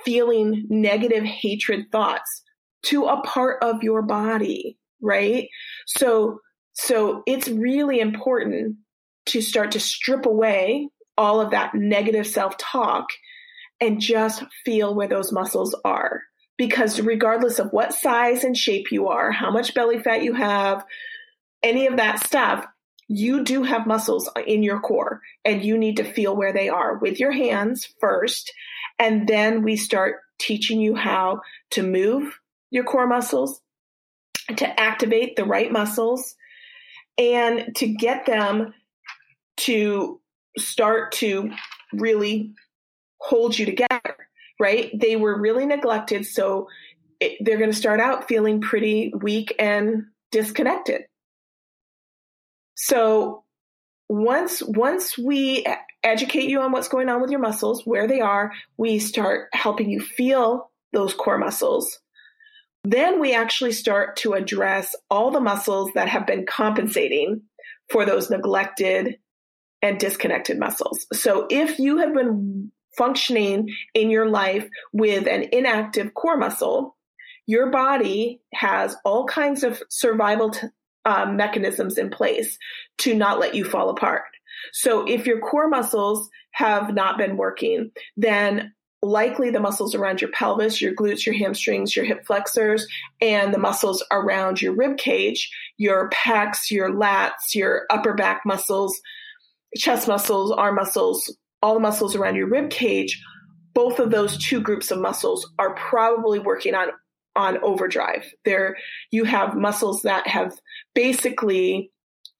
feeling 0.04 0.66
negative 0.68 1.24
hatred 1.24 1.86
thoughts 1.92 2.42
to 2.86 3.06
a 3.06 3.20
part 3.22 3.62
of 3.62 3.82
your 3.82 4.02
body, 4.02 4.78
right? 5.00 5.48
So, 5.86 6.40
so 6.72 7.22
it's 7.26 7.48
really 7.48 8.00
important 8.00 8.76
to 9.26 9.40
start 9.40 9.72
to 9.72 9.80
strip 9.80 10.26
away 10.26 10.88
all 11.16 11.40
of 11.40 11.50
that 11.52 11.74
negative 11.74 12.26
self 12.26 12.56
talk 12.58 13.06
and 13.80 14.00
just 14.00 14.42
feel 14.64 14.94
where 14.94 15.08
those 15.08 15.32
muscles 15.32 15.74
are. 15.84 16.22
Because 16.56 17.00
regardless 17.00 17.58
of 17.58 17.70
what 17.72 17.94
size 17.94 18.44
and 18.44 18.56
shape 18.56 18.92
you 18.92 19.08
are, 19.08 19.32
how 19.32 19.50
much 19.50 19.74
belly 19.74 19.98
fat 19.98 20.22
you 20.22 20.34
have, 20.34 20.84
any 21.62 21.86
of 21.86 21.96
that 21.96 22.24
stuff, 22.24 22.64
you 23.08 23.44
do 23.44 23.64
have 23.64 23.86
muscles 23.86 24.30
in 24.46 24.62
your 24.62 24.80
core 24.80 25.20
and 25.44 25.64
you 25.64 25.76
need 25.76 25.96
to 25.96 26.04
feel 26.04 26.36
where 26.36 26.52
they 26.52 26.68
are 26.68 26.98
with 26.98 27.18
your 27.18 27.32
hands 27.32 27.88
first. 28.00 28.52
And 28.98 29.28
then 29.28 29.62
we 29.62 29.76
start 29.76 30.16
teaching 30.38 30.80
you 30.80 30.94
how 30.94 31.40
to 31.70 31.82
move 31.82 32.38
your 32.74 32.82
core 32.82 33.06
muscles, 33.06 33.60
to 34.56 34.80
activate 34.80 35.36
the 35.36 35.44
right 35.44 35.70
muscles, 35.70 36.34
and 37.16 37.74
to 37.76 37.86
get 37.86 38.26
them 38.26 38.74
to 39.56 40.20
start 40.58 41.12
to 41.12 41.52
really 41.92 42.52
hold 43.18 43.56
you 43.56 43.64
together, 43.64 44.16
right? 44.58 44.90
They 44.98 45.14
were 45.14 45.40
really 45.40 45.66
neglected. 45.66 46.26
So 46.26 46.66
it, 47.20 47.38
they're 47.40 47.58
going 47.58 47.70
to 47.70 47.76
start 47.76 48.00
out 48.00 48.26
feeling 48.26 48.60
pretty 48.60 49.12
weak 49.16 49.54
and 49.56 50.06
disconnected. 50.32 51.02
So 52.74 53.44
once 54.08 54.64
once 54.64 55.16
we 55.16 55.64
educate 56.02 56.48
you 56.48 56.60
on 56.60 56.72
what's 56.72 56.88
going 56.88 57.08
on 57.08 57.22
with 57.22 57.30
your 57.30 57.40
muscles, 57.40 57.86
where 57.86 58.08
they 58.08 58.20
are, 58.20 58.52
we 58.76 58.98
start 58.98 59.48
helping 59.52 59.88
you 59.88 60.00
feel 60.00 60.72
those 60.92 61.14
core 61.14 61.38
muscles 61.38 62.00
then 62.84 63.18
we 63.18 63.34
actually 63.34 63.72
start 63.72 64.16
to 64.16 64.34
address 64.34 64.94
all 65.10 65.30
the 65.30 65.40
muscles 65.40 65.90
that 65.94 66.08
have 66.08 66.26
been 66.26 66.46
compensating 66.46 67.42
for 67.90 68.04
those 68.04 68.30
neglected 68.30 69.18
and 69.82 69.98
disconnected 69.98 70.58
muscles. 70.58 71.06
So 71.12 71.46
if 71.50 71.78
you 71.78 71.98
have 71.98 72.14
been 72.14 72.70
functioning 72.96 73.68
in 73.94 74.10
your 74.10 74.28
life 74.28 74.68
with 74.92 75.26
an 75.26 75.46
inactive 75.52 76.14
core 76.14 76.36
muscle, 76.36 76.96
your 77.46 77.70
body 77.70 78.40
has 78.54 78.96
all 79.04 79.26
kinds 79.26 79.64
of 79.64 79.82
survival 79.90 80.50
t- 80.50 80.68
uh, 81.04 81.26
mechanisms 81.26 81.98
in 81.98 82.08
place 82.08 82.58
to 82.98 83.14
not 83.14 83.38
let 83.38 83.54
you 83.54 83.64
fall 83.64 83.90
apart. 83.90 84.24
So 84.72 85.06
if 85.06 85.26
your 85.26 85.40
core 85.40 85.68
muscles 85.68 86.30
have 86.52 86.94
not 86.94 87.18
been 87.18 87.36
working, 87.36 87.90
then 88.16 88.72
likely 89.04 89.50
the 89.50 89.60
muscles 89.60 89.94
around 89.94 90.20
your 90.20 90.30
pelvis, 90.30 90.80
your 90.80 90.94
glutes, 90.94 91.26
your 91.26 91.34
hamstrings, 91.34 91.94
your 91.94 92.04
hip 92.04 92.26
flexors, 92.26 92.86
and 93.20 93.52
the 93.52 93.58
muscles 93.58 94.04
around 94.10 94.62
your 94.62 94.72
rib 94.74 94.96
cage, 94.96 95.50
your 95.76 96.10
pecs, 96.10 96.70
your 96.70 96.90
lats, 96.90 97.54
your 97.54 97.86
upper 97.90 98.14
back 98.14 98.42
muscles, 98.44 99.00
chest 99.76 100.08
muscles, 100.08 100.50
arm 100.52 100.76
muscles, 100.76 101.36
all 101.62 101.74
the 101.74 101.80
muscles 101.80 102.14
around 102.14 102.36
your 102.36 102.48
rib 102.48 102.70
cage, 102.70 103.20
both 103.74 103.98
of 103.98 104.10
those 104.10 104.38
two 104.38 104.60
groups 104.60 104.90
of 104.90 104.98
muscles 104.98 105.50
are 105.58 105.74
probably 105.74 106.38
working 106.38 106.74
on 106.74 106.88
on 107.36 107.58
overdrive. 107.64 108.32
There 108.44 108.76
you 109.10 109.24
have 109.24 109.56
muscles 109.56 110.02
that 110.02 110.26
have 110.28 110.56
basically 110.94 111.90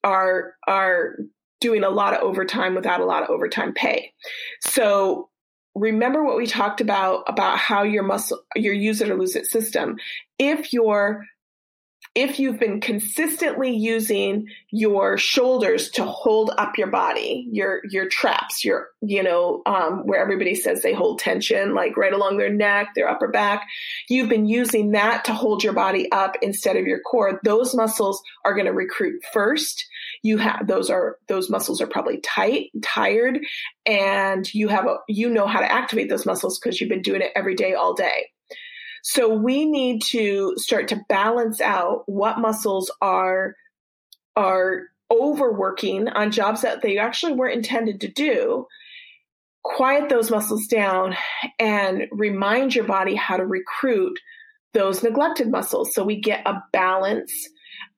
are 0.04 0.54
are 0.68 1.16
doing 1.60 1.82
a 1.82 1.90
lot 1.90 2.14
of 2.14 2.20
overtime 2.20 2.74
without 2.74 3.00
a 3.00 3.04
lot 3.04 3.22
of 3.22 3.30
overtime 3.30 3.72
pay. 3.72 4.12
So 4.60 5.30
remember 5.74 6.22
what 6.24 6.36
we 6.36 6.46
talked 6.46 6.80
about 6.80 7.24
about 7.26 7.58
how 7.58 7.82
your 7.82 8.02
muscle 8.02 8.40
your 8.54 8.74
use 8.74 9.00
it 9.00 9.10
or 9.10 9.16
lose 9.16 9.36
it 9.36 9.46
system. 9.46 9.96
If 10.38 10.72
your 10.72 11.26
if 12.14 12.38
you've 12.38 12.60
been 12.60 12.80
consistently 12.80 13.74
using 13.74 14.46
your 14.70 15.18
shoulders 15.18 15.90
to 15.90 16.04
hold 16.04 16.52
up 16.58 16.78
your 16.78 16.86
body, 16.86 17.48
your 17.50 17.80
your 17.90 18.08
traps, 18.08 18.64
your 18.64 18.88
you 19.00 19.22
know 19.22 19.62
um, 19.66 20.06
where 20.06 20.20
everybody 20.20 20.54
says 20.54 20.82
they 20.82 20.92
hold 20.92 21.18
tension, 21.18 21.74
like 21.74 21.96
right 21.96 22.12
along 22.12 22.36
their 22.36 22.52
neck, 22.52 22.88
their 22.94 23.08
upper 23.08 23.28
back, 23.28 23.66
you've 24.08 24.28
been 24.28 24.46
using 24.46 24.92
that 24.92 25.24
to 25.24 25.34
hold 25.34 25.64
your 25.64 25.72
body 25.72 26.10
up 26.12 26.36
instead 26.40 26.76
of 26.76 26.86
your 26.86 27.00
core. 27.00 27.40
Those 27.44 27.74
muscles 27.74 28.22
are 28.44 28.54
going 28.54 28.66
to 28.66 28.72
recruit 28.72 29.20
first. 29.32 29.84
You 30.22 30.38
have 30.38 30.68
those 30.68 30.90
are 30.90 31.18
those 31.26 31.50
muscles 31.50 31.80
are 31.80 31.88
probably 31.88 32.18
tight, 32.18 32.70
tired, 32.82 33.40
and 33.86 34.52
you 34.54 34.68
have 34.68 34.86
a 34.86 34.98
you 35.08 35.28
know 35.28 35.48
how 35.48 35.58
to 35.58 35.72
activate 35.72 36.08
those 36.08 36.26
muscles 36.26 36.60
because 36.60 36.80
you've 36.80 36.90
been 36.90 37.02
doing 37.02 37.22
it 37.22 37.32
every 37.34 37.56
day, 37.56 37.74
all 37.74 37.92
day. 37.92 38.28
So 39.06 39.28
we 39.28 39.66
need 39.66 40.00
to 40.04 40.54
start 40.56 40.88
to 40.88 41.04
balance 41.10 41.60
out 41.60 42.04
what 42.06 42.38
muscles 42.38 42.90
are 43.02 43.54
are 44.34 44.84
overworking 45.10 46.08
on 46.08 46.32
jobs 46.32 46.62
that 46.62 46.80
they 46.80 46.96
actually 46.96 47.34
weren't 47.34 47.54
intended 47.54 48.00
to 48.00 48.08
do. 48.08 48.66
Quiet 49.62 50.08
those 50.08 50.30
muscles 50.30 50.66
down 50.68 51.16
and 51.58 52.08
remind 52.12 52.74
your 52.74 52.84
body 52.84 53.14
how 53.14 53.36
to 53.36 53.44
recruit 53.44 54.18
those 54.72 55.02
neglected 55.02 55.50
muscles 55.50 55.94
so 55.94 56.02
we 56.02 56.18
get 56.18 56.46
a 56.46 56.62
balance 56.72 57.32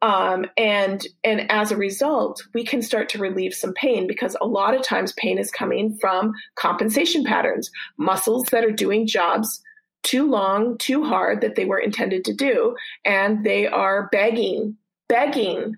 um, 0.02 0.44
and 0.56 1.06
and 1.24 1.50
as 1.50 1.70
a 1.70 1.76
result 1.76 2.42
we 2.52 2.64
can 2.64 2.82
start 2.82 3.08
to 3.08 3.18
relieve 3.18 3.54
some 3.54 3.72
pain 3.72 4.06
because 4.06 4.36
a 4.40 4.46
lot 4.46 4.74
of 4.74 4.82
times 4.82 5.12
pain 5.12 5.38
is 5.38 5.50
coming 5.50 5.96
from 5.98 6.34
compensation 6.56 7.24
patterns 7.24 7.70
muscles 7.96 8.44
that 8.50 8.62
are 8.62 8.70
doing 8.70 9.06
jobs 9.06 9.62
too 10.06 10.30
long, 10.30 10.78
too 10.78 11.02
hard 11.04 11.40
that 11.40 11.56
they 11.56 11.64
were 11.64 11.78
intended 11.78 12.24
to 12.24 12.32
do. 12.32 12.76
And 13.04 13.44
they 13.44 13.66
are 13.66 14.08
begging, 14.12 14.76
begging 15.08 15.76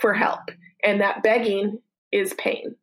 for 0.00 0.14
help. 0.14 0.50
And 0.82 1.00
that 1.00 1.22
begging 1.22 1.80
is 2.10 2.32
pain. 2.34 2.74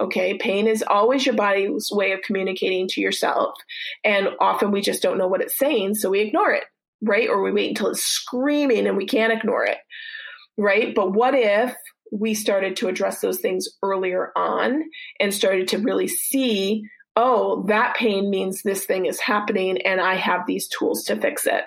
Okay. 0.00 0.38
Pain 0.38 0.66
is 0.66 0.82
always 0.82 1.26
your 1.26 1.34
body's 1.34 1.90
way 1.92 2.12
of 2.12 2.22
communicating 2.22 2.88
to 2.88 3.00
yourself. 3.02 3.54
And 4.02 4.30
often 4.40 4.70
we 4.70 4.80
just 4.80 5.02
don't 5.02 5.18
know 5.18 5.28
what 5.28 5.42
it's 5.42 5.58
saying. 5.58 5.96
So 5.96 6.10
we 6.10 6.20
ignore 6.20 6.52
it, 6.52 6.64
right? 7.02 7.28
Or 7.28 7.42
we 7.42 7.52
wait 7.52 7.68
until 7.68 7.88
it's 7.88 8.02
screaming 8.02 8.86
and 8.86 8.96
we 8.96 9.06
can't 9.06 9.32
ignore 9.32 9.64
it, 9.64 9.78
right? 10.56 10.94
But 10.94 11.12
what 11.12 11.34
if 11.34 11.74
we 12.10 12.32
started 12.34 12.76
to 12.76 12.88
address 12.88 13.20
those 13.20 13.40
things 13.40 13.68
earlier 13.82 14.32
on 14.36 14.84
and 15.20 15.34
started 15.34 15.68
to 15.68 15.78
really 15.78 16.08
see 16.08 16.84
oh, 17.22 17.64
that 17.68 17.94
pain 17.96 18.30
means 18.30 18.62
this 18.62 18.86
thing 18.86 19.04
is 19.04 19.20
happening 19.20 19.82
and 19.82 20.00
I 20.00 20.14
have 20.14 20.46
these 20.46 20.68
tools 20.68 21.04
to 21.04 21.16
fix 21.16 21.46
it. 21.46 21.64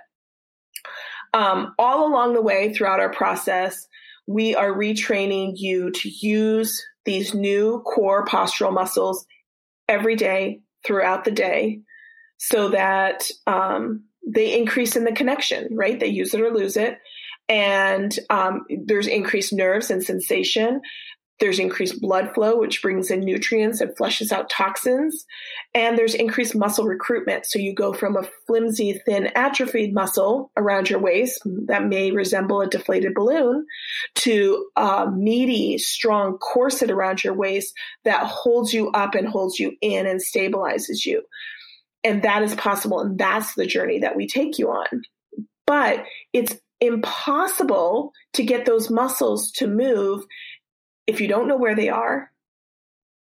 Um, 1.31 1.75
all 1.77 2.07
along 2.07 2.33
the 2.33 2.41
way 2.41 2.73
throughout 2.73 2.99
our 2.99 3.11
process, 3.11 3.87
we 4.25 4.55
are 4.55 4.71
retraining 4.71 5.53
you 5.55 5.91
to 5.91 6.09
use 6.09 6.83
these 7.05 7.35
new 7.35 7.83
core 7.85 8.25
postural 8.25 8.73
muscles 8.73 9.27
every 9.87 10.15
day 10.15 10.61
throughout 10.85 11.23
the 11.23 11.31
day 11.31 11.81
so 12.37 12.69
that 12.69 13.29
um, 13.45 14.05
they 14.27 14.57
increase 14.57 14.95
in 14.95 15.03
the 15.03 15.11
connection, 15.11 15.67
right? 15.75 15.99
They 15.99 16.07
use 16.07 16.33
it 16.33 16.41
or 16.41 16.51
lose 16.51 16.77
it. 16.77 16.97
And 17.47 18.17
um, 18.31 18.65
there's 18.85 19.07
increased 19.07 19.53
nerves 19.53 19.91
and 19.91 20.03
sensation. 20.03 20.81
There's 21.39 21.59
increased 21.59 21.99
blood 21.99 22.31
flow, 22.33 22.57
which 22.59 22.81
brings 22.81 23.09
in 23.09 23.21
nutrients 23.21 23.81
and 23.81 23.95
flushes 23.97 24.31
out 24.31 24.49
toxins. 24.49 25.25
And 25.73 25.97
there's 25.97 26.13
increased 26.13 26.55
muscle 26.55 26.85
recruitment. 26.85 27.45
So 27.45 27.59
you 27.59 27.73
go 27.73 27.91
from 27.91 28.15
a 28.15 28.27
flimsy, 28.45 29.01
thin, 29.05 29.29
atrophied 29.35 29.93
muscle 29.93 30.51
around 30.55 30.89
your 30.89 30.99
waist 30.99 31.41
that 31.67 31.85
may 31.85 32.11
resemble 32.11 32.61
a 32.61 32.67
deflated 32.67 33.13
balloon 33.15 33.65
to 34.15 34.67
a 34.75 35.09
meaty, 35.11 35.77
strong 35.79 36.37
corset 36.37 36.91
around 36.91 37.23
your 37.23 37.33
waist 37.33 37.73
that 38.05 38.25
holds 38.25 38.71
you 38.73 38.91
up 38.91 39.15
and 39.15 39.27
holds 39.27 39.59
you 39.59 39.73
in 39.81 40.05
and 40.05 40.21
stabilizes 40.21 41.05
you. 41.05 41.23
And 42.03 42.21
that 42.23 42.43
is 42.43 42.53
possible. 42.55 42.99
And 42.99 43.17
that's 43.17 43.55
the 43.55 43.65
journey 43.65 43.99
that 43.99 44.15
we 44.15 44.27
take 44.27 44.59
you 44.59 44.69
on. 44.69 45.01
But 45.65 46.05
it's 46.31 46.55
impossible 46.81 48.11
to 48.33 48.43
get 48.43 48.65
those 48.65 48.89
muscles 48.89 49.51
to 49.51 49.67
move 49.67 50.25
if 51.07 51.21
you 51.21 51.27
don't 51.27 51.47
know 51.47 51.57
where 51.57 51.75
they 51.75 51.89
are 51.89 52.31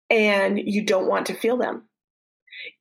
and 0.09 0.59
you 0.59 0.83
don't 0.83 1.07
want 1.07 1.27
to 1.27 1.33
feel 1.33 1.57
them. 1.57 1.83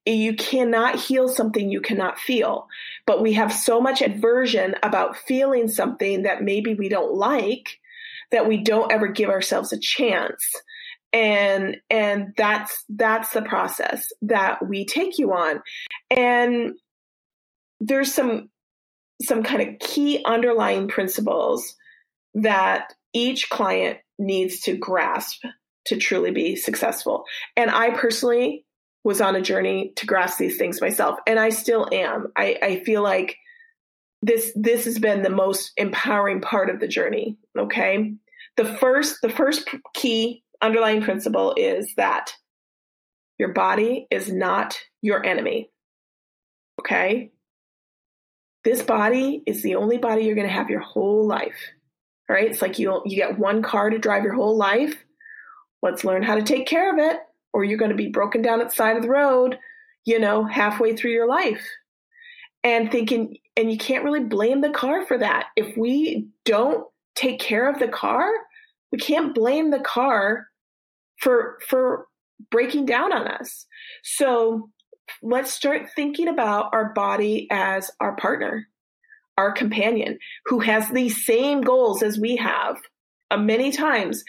You 0.06 0.34
cannot 0.34 0.96
heal 0.96 1.28
something 1.28 1.70
you 1.70 1.80
cannot 1.80 2.18
feel. 2.18 2.68
But 3.06 3.22
we 3.22 3.32
have 3.32 3.52
so 3.52 3.80
much 3.80 4.02
aversion 4.02 4.74
about 4.82 5.16
feeling 5.16 5.68
something 5.68 6.22
that 6.22 6.42
maybe 6.42 6.74
we 6.74 6.88
don't 6.88 7.14
like 7.14 7.80
that 8.30 8.48
we 8.48 8.58
don't 8.58 8.92
ever 8.92 9.08
give 9.08 9.30
ourselves 9.30 9.72
a 9.72 9.78
chance. 9.78 10.44
And 11.12 11.76
and 11.90 12.34
that's 12.36 12.84
that's 12.88 13.30
the 13.30 13.42
process 13.42 14.12
that 14.22 14.66
we 14.66 14.84
take 14.84 15.18
you 15.18 15.32
on. 15.32 15.62
And 16.10 16.74
there's 17.80 18.12
some 18.12 18.50
some 19.22 19.42
kind 19.42 19.62
of 19.62 19.78
key 19.78 20.22
underlying 20.24 20.88
principles 20.88 21.76
that 22.34 22.92
each 23.12 23.48
client 23.48 23.98
needs 24.18 24.60
to 24.60 24.76
grasp 24.76 25.42
to 25.86 25.96
truly 25.96 26.30
be 26.30 26.56
successful. 26.56 27.24
And 27.56 27.70
I 27.70 27.90
personally 27.90 28.64
was 29.02 29.20
on 29.20 29.36
a 29.36 29.42
journey 29.42 29.92
to 29.96 30.06
grasp 30.06 30.38
these 30.38 30.56
things 30.56 30.80
myself, 30.80 31.18
and 31.26 31.38
I 31.38 31.50
still 31.50 31.88
am. 31.92 32.32
I, 32.36 32.58
I 32.62 32.80
feel 32.84 33.02
like 33.02 33.36
this 34.22 34.52
this 34.56 34.86
has 34.86 34.98
been 34.98 35.22
the 35.22 35.28
most 35.28 35.72
empowering 35.76 36.40
part 36.40 36.70
of 36.70 36.80
the 36.80 36.88
journey. 36.88 37.36
Okay, 37.58 38.14
the 38.56 38.64
first 38.64 39.18
the 39.20 39.28
first 39.28 39.68
key 39.92 40.42
underlying 40.62 41.02
principle 41.02 41.54
is 41.56 41.92
that 41.96 42.32
your 43.38 43.52
body 43.52 44.06
is 44.10 44.32
not 44.32 44.78
your 45.02 45.24
enemy. 45.24 45.70
Okay, 46.80 47.32
this 48.64 48.82
body 48.82 49.42
is 49.46 49.62
the 49.62 49.74
only 49.76 49.98
body 49.98 50.24
you're 50.24 50.34
going 50.34 50.48
to 50.48 50.52
have 50.52 50.70
your 50.70 50.80
whole 50.80 51.26
life 51.26 51.72
right? 52.28 52.50
It's 52.50 52.62
like 52.62 52.78
you 52.78 53.02
you 53.04 53.16
get 53.16 53.38
one 53.38 53.62
car 53.62 53.90
to 53.90 53.98
drive 53.98 54.24
your 54.24 54.34
whole 54.34 54.56
life. 54.56 55.04
Let's 55.82 56.04
learn 56.04 56.22
how 56.22 56.34
to 56.34 56.42
take 56.42 56.66
care 56.66 56.92
of 56.92 56.98
it, 56.98 57.18
or 57.52 57.64
you're 57.64 57.78
going 57.78 57.90
to 57.90 57.96
be 57.96 58.08
broken 58.08 58.42
down 58.42 58.60
at 58.60 58.70
the 58.70 58.74
side 58.74 58.96
of 58.96 59.02
the 59.02 59.08
road, 59.08 59.58
you 60.04 60.18
know, 60.18 60.44
halfway 60.44 60.96
through 60.96 61.12
your 61.12 61.28
life. 61.28 61.64
And 62.62 62.90
thinking, 62.90 63.36
and 63.58 63.70
you 63.70 63.76
can't 63.76 64.04
really 64.04 64.24
blame 64.24 64.62
the 64.62 64.70
car 64.70 65.04
for 65.04 65.18
that. 65.18 65.48
If 65.54 65.76
we 65.76 66.28
don't 66.46 66.86
take 67.14 67.38
care 67.38 67.68
of 67.68 67.78
the 67.78 67.88
car, 67.88 68.30
we 68.90 68.96
can't 68.96 69.34
blame 69.34 69.70
the 69.70 69.80
car 69.80 70.46
for 71.18 71.58
for 71.68 72.06
breaking 72.50 72.86
down 72.86 73.12
on 73.12 73.28
us. 73.28 73.66
So 74.02 74.70
let's 75.22 75.52
start 75.52 75.90
thinking 75.94 76.28
about 76.28 76.70
our 76.72 76.92
body 76.94 77.46
as 77.50 77.90
our 78.00 78.16
partner 78.16 78.66
our 79.36 79.52
companion 79.52 80.18
who 80.46 80.60
has 80.60 80.88
the 80.90 81.08
same 81.08 81.60
goals 81.60 82.02
as 82.02 82.18
we 82.18 82.36
have 82.36 82.76
uh, 83.30 83.36
many 83.36 83.72
times 83.72 84.24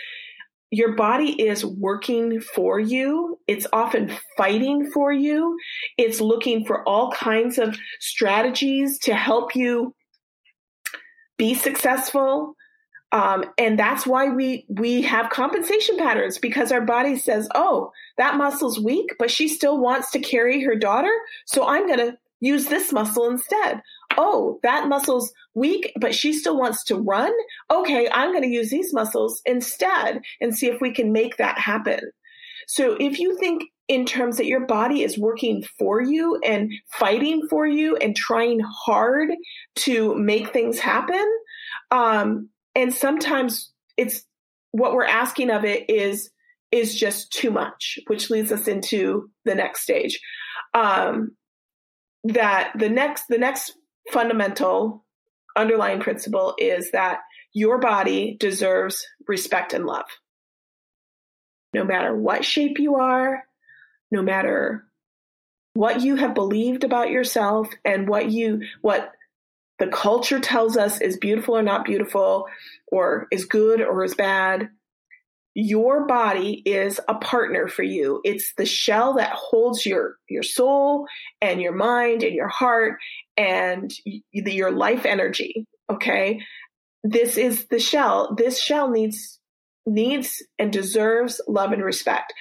your 0.72 0.96
body 0.96 1.41
is 1.41 1.63
working 1.63 2.41
for 2.41 2.80
you. 2.80 3.39
It's 3.48 3.68
often 3.72 4.12
fighting 4.36 4.89
for 4.91 5.13
you. 5.13 5.58
It's 5.98 6.20
looking 6.20 6.65
for 6.65 6.88
all 6.88 7.12
kinds 7.12 7.58
of 7.58 7.78
strategies 8.00 9.00
to 9.00 9.15
help 9.15 9.56
you 9.56 9.94
be 11.38 11.54
successful. 11.54 12.56
Um, 13.12 13.46
and 13.58 13.80
that's 13.80 14.06
why 14.06 14.30
we 14.30 14.65
we 14.68 15.04
have 15.04 15.30
compensation 15.30 15.98
patterns 15.98 16.39
because 16.39 16.72
our 16.72 16.82
body 16.82 17.18
says, 17.18 17.48
"Oh, 17.56 17.91
that 18.18 18.36
muscle's 18.36 18.80
weak, 18.80 19.12
but 19.20 19.32
she 19.32 19.48
still 19.48 19.78
wants 19.78 20.12
to 20.12 20.20
carry 20.20 20.62
her 20.63 20.76
daughter, 20.76 21.13
so 21.46 21.65
I'm 21.65 21.88
going 21.88 22.00
to 22.00 22.18
use 22.41 22.65
this 22.65 22.91
muscle 22.91 23.30
instead 23.30 23.82
oh, 24.17 24.60
that 24.63 24.88
muscle's 24.88 25.32
weak, 25.54 25.91
but 25.99 26.15
she 26.15 26.34
still 26.34 26.58
wants 26.58 26.84
to 26.86 26.95
run. 26.95 27.32
Okay, 27.71 28.10
I'm 28.12 28.32
going 28.32 28.43
to 28.43 28.49
use 28.49 28.69
these 28.69 28.93
muscles 28.93 29.41
instead 29.45 30.21
and 30.41 30.56
see 30.56 30.67
if 30.67 30.82
we 30.82 30.91
can 30.91 31.12
make 31.12 31.38
that 31.38 31.58
happen. 31.58 31.99
So 32.67 32.97
if 32.99 33.19
you 33.19 33.38
think 33.38 33.63
in 33.88 34.06
terms 34.06 34.38
that 34.38 34.47
your 34.47 34.65
body 34.65 35.04
is 35.04 35.17
working 35.17 35.63
for 35.78 36.01
you 36.01 36.39
and 36.43 36.71
fighting 36.88 37.47
for 37.47 37.67
you 37.67 37.95
and 37.97 38.15
trying 38.15 38.60
hard 38.60 39.30
to 39.75 40.15
make 40.15 40.51
things 40.51 40.80
happen, 40.80 41.25
um, 41.91 42.49
and 42.73 42.93
sometimes 42.93 43.71
it's 43.97 44.23
what 44.71 44.93
we're 44.93 45.06
asking 45.06 45.51
of 45.51 45.63
it 45.63 45.89
is 45.89 46.30
is 46.71 46.95
just 46.95 47.32
too 47.32 47.51
much, 47.51 47.99
which 48.08 48.30
leads 48.30 48.51
us 48.51 48.67
into 48.67 49.30
the 49.45 49.56
next 49.56 49.82
stage. 49.82 50.19
Um, 50.73 51.38
that 52.25 52.71
the 52.78 52.89
next 52.89 53.25
the 53.30 53.38
next 53.38 53.78
fundamental 54.12 55.04
underlying 55.56 56.00
principle 56.00 56.56
is 56.58 56.91
that 56.91 57.20
your 57.54 57.80
body 57.80 58.36
deserves 58.39 59.06
respect 59.28 59.74
and 59.74 59.86
love. 59.86 60.06
No 61.74 61.84
matter 61.84 62.15
what 62.15 62.46
shape 62.46 62.80
you 62.80 62.96
are, 62.96 63.44
no 64.12 64.22
matter 64.22 64.86
what 65.74 66.02
you 66.02 66.15
have 66.15 66.34
believed 66.34 66.84
about 66.84 67.10
yourself 67.10 67.70
and 67.84 68.08
what 68.08 68.32
you 68.32 68.62
what 68.82 69.12
the 69.78 69.88
culture 69.88 70.39
tells 70.39 70.78
us 70.78 71.02
is 71.02 71.18
beautiful 71.18 71.58
or 71.58 71.62
not 71.62 71.84
beautiful 71.84 72.48
or 72.88 73.28
is 73.30 73.46
good 73.46 73.82
or 73.82 74.04
is 74.04 74.15
bad 74.15 74.70
your 75.54 76.06
body 76.06 76.62
is 76.65 77.00
a 77.10 77.15
partner 77.15 77.68
for 77.68 77.84
you 77.84 78.22
it's 78.24 78.54
the 78.56 78.65
shell 78.65 79.15
that 79.15 79.34
holds 79.34 79.86
your 79.86 80.15
your 80.30 80.44
soul 80.44 81.06
and 81.41 81.62
your 81.62 81.74
mind 81.74 82.24
and 82.24 82.34
your 82.34 82.48
heart 82.48 82.98
and 83.38 83.91
your 84.32 84.71
life 84.71 85.06
energy 85.06 85.65
okay? 85.91 86.41
This 87.04 87.38
is 87.38 87.67
the 87.67 87.80
shell. 87.80 88.36
This 88.36 88.60
shell 88.60 88.89
needs 88.89 89.39
needs 89.86 90.43
and 90.58 90.74
deserves 90.74 91.39
love 91.48 91.71
and 91.71 91.84
respect. 91.84 92.34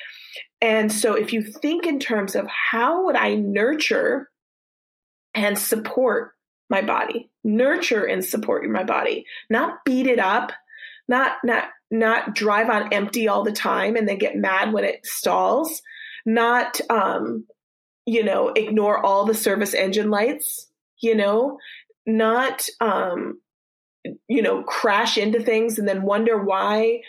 And 0.62 0.90
so 0.90 1.12
if 1.12 1.34
you 1.34 1.42
think 1.42 1.84
in 1.84 1.98
terms 1.98 2.34
of 2.34 2.46
how 2.46 3.04
would 3.04 3.16
i 3.16 3.34
nurture 3.34 4.30
and 5.34 5.58
support 5.58 6.32
my 6.70 6.80
body 6.80 7.30
nurture 7.42 8.04
and 8.04 8.24
support 8.24 8.66
my 8.70 8.82
body 8.82 9.26
not 9.50 9.84
beat 9.84 10.06
it 10.06 10.18
up 10.18 10.52
not 11.06 11.32
not 11.44 11.64
not 11.90 12.34
drive 12.34 12.70
on 12.70 12.92
empty 12.92 13.28
all 13.28 13.44
the 13.44 13.52
time 13.52 13.96
and 13.96 14.08
then 14.08 14.18
get 14.18 14.36
mad 14.36 14.72
when 14.72 14.84
it 14.84 15.04
stalls, 15.06 15.80
not, 16.26 16.80
um, 16.90 17.46
you 18.06 18.24
know, 18.24 18.48
ignore 18.48 19.04
all 19.04 19.24
the 19.24 19.34
service 19.34 19.74
engine 19.74 20.10
lights, 20.10 20.68
you 21.04 21.14
know, 21.14 21.58
not, 22.06 22.66
um, 22.80 23.40
you 24.28 24.42
know, 24.42 24.62
crash 24.62 25.16
into 25.16 25.42
things 25.42 25.78
and 25.78 25.88
then 25.88 26.02
wonder 26.02 26.42
why 26.42 27.00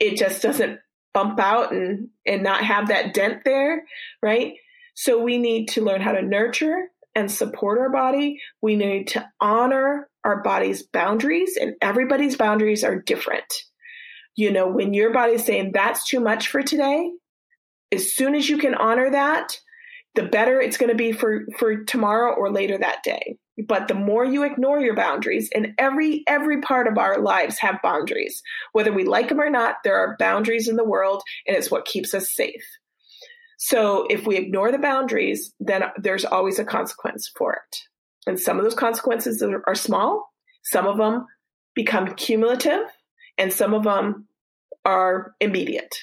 it 0.00 0.16
just 0.16 0.42
doesn't 0.42 0.78
bump 1.12 1.38
out 1.40 1.72
and, 1.72 2.08
and 2.26 2.42
not 2.42 2.64
have 2.64 2.88
that 2.88 3.14
dent 3.14 3.44
there, 3.44 3.84
right? 4.22 4.54
So 4.94 5.22
we 5.22 5.38
need 5.38 5.68
to 5.70 5.84
learn 5.84 6.00
how 6.00 6.12
to 6.12 6.22
nurture 6.22 6.88
and 7.14 7.30
support 7.30 7.78
our 7.78 7.90
body. 7.90 8.40
We 8.60 8.76
need 8.76 9.08
to 9.08 9.28
honor 9.40 10.08
our 10.24 10.42
body's 10.42 10.82
boundaries, 10.82 11.56
and 11.60 11.74
everybody's 11.80 12.36
boundaries 12.36 12.82
are 12.82 13.00
different. 13.00 13.52
You 14.36 14.50
know, 14.50 14.68
when 14.68 14.94
your 14.94 15.12
body's 15.12 15.44
saying 15.44 15.72
that's 15.72 16.08
too 16.08 16.18
much 16.18 16.48
for 16.48 16.62
today, 16.62 17.10
as 17.92 18.12
soon 18.12 18.34
as 18.34 18.48
you 18.48 18.58
can 18.58 18.74
honor 18.74 19.10
that, 19.10 19.60
the 20.14 20.24
better 20.24 20.60
it's 20.60 20.76
going 20.76 20.90
to 20.90 20.96
be 20.96 21.12
for 21.12 21.44
for 21.58 21.84
tomorrow 21.84 22.34
or 22.34 22.50
later 22.50 22.78
that 22.78 23.02
day. 23.02 23.36
But 23.56 23.86
the 23.86 23.94
more 23.94 24.24
you 24.24 24.42
ignore 24.42 24.80
your 24.80 24.96
boundaries, 24.96 25.48
and 25.54 25.74
every 25.78 26.24
every 26.26 26.60
part 26.60 26.88
of 26.88 26.98
our 26.98 27.20
lives 27.20 27.58
have 27.58 27.82
boundaries, 27.82 28.42
whether 28.72 28.92
we 28.92 29.04
like 29.04 29.28
them 29.28 29.40
or 29.40 29.50
not, 29.50 29.76
there 29.84 29.96
are 29.96 30.16
boundaries 30.18 30.66
in 30.66 30.76
the 30.76 30.84
world, 30.84 31.22
and 31.46 31.56
it's 31.56 31.70
what 31.70 31.84
keeps 31.84 32.14
us 32.14 32.34
safe. 32.34 32.64
So 33.56 34.06
if 34.10 34.26
we 34.26 34.36
ignore 34.36 34.72
the 34.72 34.78
boundaries, 34.78 35.54
then 35.60 35.84
there's 35.96 36.24
always 36.24 36.58
a 36.58 36.64
consequence 36.64 37.30
for 37.36 37.52
it. 37.54 37.78
And 38.26 38.40
some 38.40 38.58
of 38.58 38.64
those 38.64 38.74
consequences 38.74 39.42
are, 39.42 39.74
small, 39.74 40.32
some 40.64 40.86
of 40.86 40.98
them 40.98 41.26
become 41.74 42.14
cumulative, 42.14 42.86
and 43.38 43.52
some 43.52 43.72
of 43.72 43.84
them 43.84 44.26
are 44.84 45.34
immediate. 45.40 45.94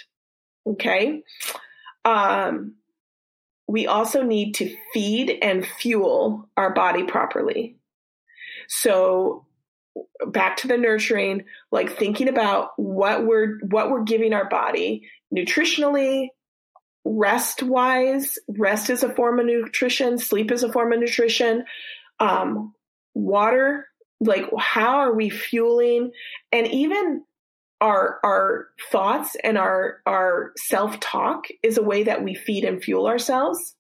Okay. 0.66 1.22
Um, 2.06 2.76
we 3.72 3.88
also 3.88 4.22
need 4.22 4.56
to 4.56 4.76
feed 4.94 5.38
and 5.42 5.66
fuel 5.66 6.50
our 6.58 6.74
body 6.74 7.04
properly. 7.04 7.78
So 8.68 9.46
back 10.28 10.58
to 10.58 10.68
the 10.68 10.78
nurturing, 10.78 11.46
like 11.72 11.98
thinking 11.98 12.28
about 12.28 12.72
what 12.76 13.26
we're 13.26 13.60
what 13.60 13.90
we're 13.90 14.04
giving 14.04 14.34
our 14.34 14.50
body 14.50 15.10
nutritionally, 15.34 16.28
rest 17.06 17.64
wise. 17.64 18.38
Rest 18.50 18.90
is 18.90 19.04
a 19.04 19.14
form 19.14 19.40
of 19.40 19.46
nutrition. 19.46 20.18
Sleep 20.18 20.52
is 20.52 20.64
a 20.64 20.72
form 20.72 20.92
of 20.92 21.00
nutrition. 21.00 21.64
Um, 22.20 22.74
water 23.14 23.88
like 24.20 24.46
how 24.58 25.00
are 25.00 25.14
we 25.14 25.30
fueling 25.30 26.12
and 26.52 26.68
even 26.68 27.24
our 27.82 28.20
our 28.24 28.68
thoughts 28.92 29.36
and 29.44 29.58
our 29.58 29.98
our 30.06 30.54
self-talk 30.58 31.48
is 31.64 31.78
a 31.78 31.84
way 31.84 32.04
that 32.04 32.24
we 32.24 32.36
feed 32.36 32.64
and 32.64 32.84
fuel 32.84 33.08
ourselves. 33.08 33.76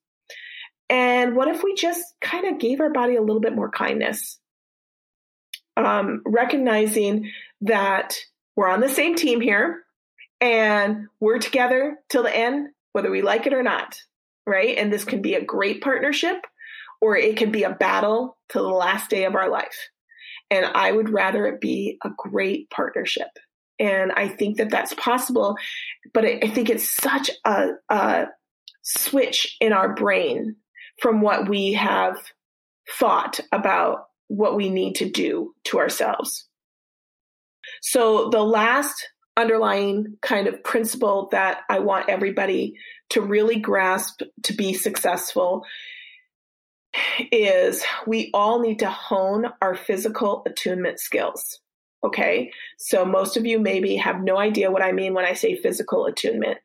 And 0.90 1.36
what 1.36 1.48
if 1.48 1.64
we 1.64 1.74
just 1.76 2.04
kind 2.20 2.48
of 2.48 2.60
gave 2.60 2.82
our 2.82 2.92
body 2.92 3.16
a 3.16 3.22
little 3.22 3.40
bit 3.40 3.56
more 3.56 3.70
kindness? 3.70 4.40
Um, 5.78 6.22
recognizing 6.26 7.32
that 7.62 8.18
we're 8.58 8.68
on 8.68 8.82
the 8.82 8.90
same 8.90 9.16
team 9.16 9.40
here 9.40 9.84
and 10.42 11.08
we're 11.22 11.40
together 11.40 11.98
till 12.10 12.24
the 12.24 12.36
end 12.36 12.70
whether 12.92 13.10
we 13.10 13.22
like 13.22 13.48
it 13.48 13.54
or 13.54 13.64
not 13.64 13.96
right? 14.46 14.78
And 14.78 14.92
this 14.92 15.06
can 15.06 15.22
be 15.22 15.36
a 15.36 15.44
great 15.44 15.82
partnership 15.82 16.46
or 17.00 17.16
it 17.16 17.38
can 17.38 17.52
be 17.52 17.64
a 17.64 17.72
battle 17.72 18.38
till 18.50 18.64
the 18.64 18.76
last 18.76 19.10
day 19.10 19.26
of 19.26 19.36
our 19.36 19.50
life. 19.50 19.90
And 20.50 20.66
I 20.66 20.92
would 20.92 21.10
rather 21.10 21.48
it 21.48 21.62
be 21.62 21.98
a 22.04 22.10
great 22.16 22.70
partnership. 22.70 23.30
And 23.82 24.12
I 24.12 24.28
think 24.28 24.58
that 24.58 24.70
that's 24.70 24.94
possible, 24.94 25.58
but 26.13 26.24
I, 26.24 26.48
think 26.50 26.70
it's 26.70 26.88
such 26.88 27.32
a, 27.44 27.70
a 27.89 28.28
switch 28.84 29.58
in 29.60 29.74
our 29.74 29.96
brain 29.96 30.58
from 31.02 31.22
what 31.22 31.50
we 31.50 31.74
have 31.74 32.15
thought 33.00 33.39
about 33.52 34.06
what 34.28 34.56
we 34.56 34.70
need 34.70 34.96
to 34.98 35.10
do 35.10 35.56
to 35.63 35.80
ourselves. 35.80 36.48
So 37.82 38.30
the 38.30 38.44
last 38.44 39.10
underlying 39.36 40.17
kind 40.22 40.48
of 40.48 40.63
principle 40.63 41.30
that 41.32 41.62
I 41.67 41.80
want 41.80 42.10
everybody 42.10 42.76
to 43.10 43.22
really 43.22 43.60
grasp 43.60 44.22
to 44.44 44.54
be 44.54 44.76
successful 44.76 45.65
is 47.32 47.84
we 48.06 48.30
all 48.32 48.60
need 48.60 48.80
to 48.80 48.89
hone 48.91 49.48
our 49.60 49.76
physical 49.76 50.44
attunement 50.46 51.00
skills. 51.00 51.61
Okay. 52.04 52.52
So 52.78 53.06
most 53.06 53.38
of 53.38 53.46
you 53.46 53.60
maybe 53.60 53.96
have 53.98 54.22
no 54.22 54.38
idea 54.38 54.72
what 54.72 54.82
I 54.82 54.92
mean 54.92 55.14
when 55.14 55.26
I 55.26 55.34
say 55.34 55.56
physical 55.56 56.06
attunement. 56.06 56.58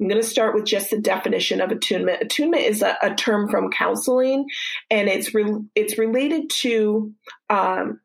I'm 0.00 0.08
going 0.08 0.20
to 0.20 0.28
start 0.28 0.54
with 0.54 0.66
just 0.66 0.90
the 0.90 1.00
definition 1.00 1.60
of 1.60 1.70
attunement. 1.70 2.22
Attunement 2.22 2.64
is 2.64 2.82
a, 2.82 2.96
a 3.02 3.14
term 3.14 3.48
from 3.48 3.70
counseling, 3.70 4.46
and 4.90 5.08
it's 5.08 5.34
re- 5.34 5.64
it's 5.74 5.98
related 5.98 6.50
to 6.60 7.14
um, 7.48 8.00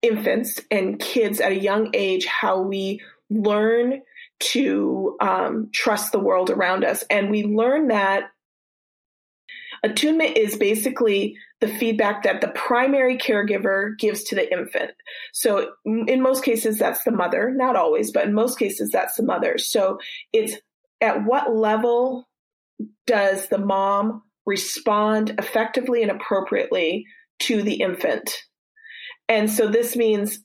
infants 0.00 0.62
and 0.70 0.98
kids 0.98 1.40
at 1.40 1.52
a 1.52 1.60
young 1.60 1.90
age 1.94 2.24
how 2.24 2.62
we 2.62 3.02
learn 3.28 4.00
to 4.38 5.16
um, 5.20 5.68
trust 5.72 6.12
the 6.12 6.18
world 6.18 6.48
around 6.48 6.84
us, 6.84 7.04
and 7.10 7.30
we 7.30 7.44
learn 7.44 7.88
that 7.88 8.30
Attunement 9.82 10.36
is 10.36 10.56
basically 10.56 11.36
the 11.60 11.68
feedback 11.68 12.22
that 12.24 12.40
the 12.40 12.48
primary 12.48 13.16
caregiver 13.16 13.96
gives 13.98 14.24
to 14.24 14.34
the 14.34 14.52
infant. 14.52 14.90
So 15.32 15.70
in 15.84 16.20
most 16.20 16.44
cases, 16.44 16.78
that's 16.78 17.02
the 17.04 17.12
mother, 17.12 17.50
not 17.50 17.76
always, 17.76 18.12
but 18.12 18.26
in 18.26 18.34
most 18.34 18.58
cases, 18.58 18.90
that's 18.90 19.16
the 19.16 19.22
mother. 19.22 19.56
So 19.56 19.98
it's 20.32 20.54
at 21.00 21.24
what 21.24 21.54
level 21.54 22.28
does 23.06 23.48
the 23.48 23.58
mom 23.58 24.22
respond 24.44 25.34
effectively 25.38 26.02
and 26.02 26.10
appropriately 26.10 27.06
to 27.40 27.62
the 27.62 27.80
infant? 27.80 28.30
And 29.28 29.50
so 29.50 29.66
this 29.66 29.96
means, 29.96 30.40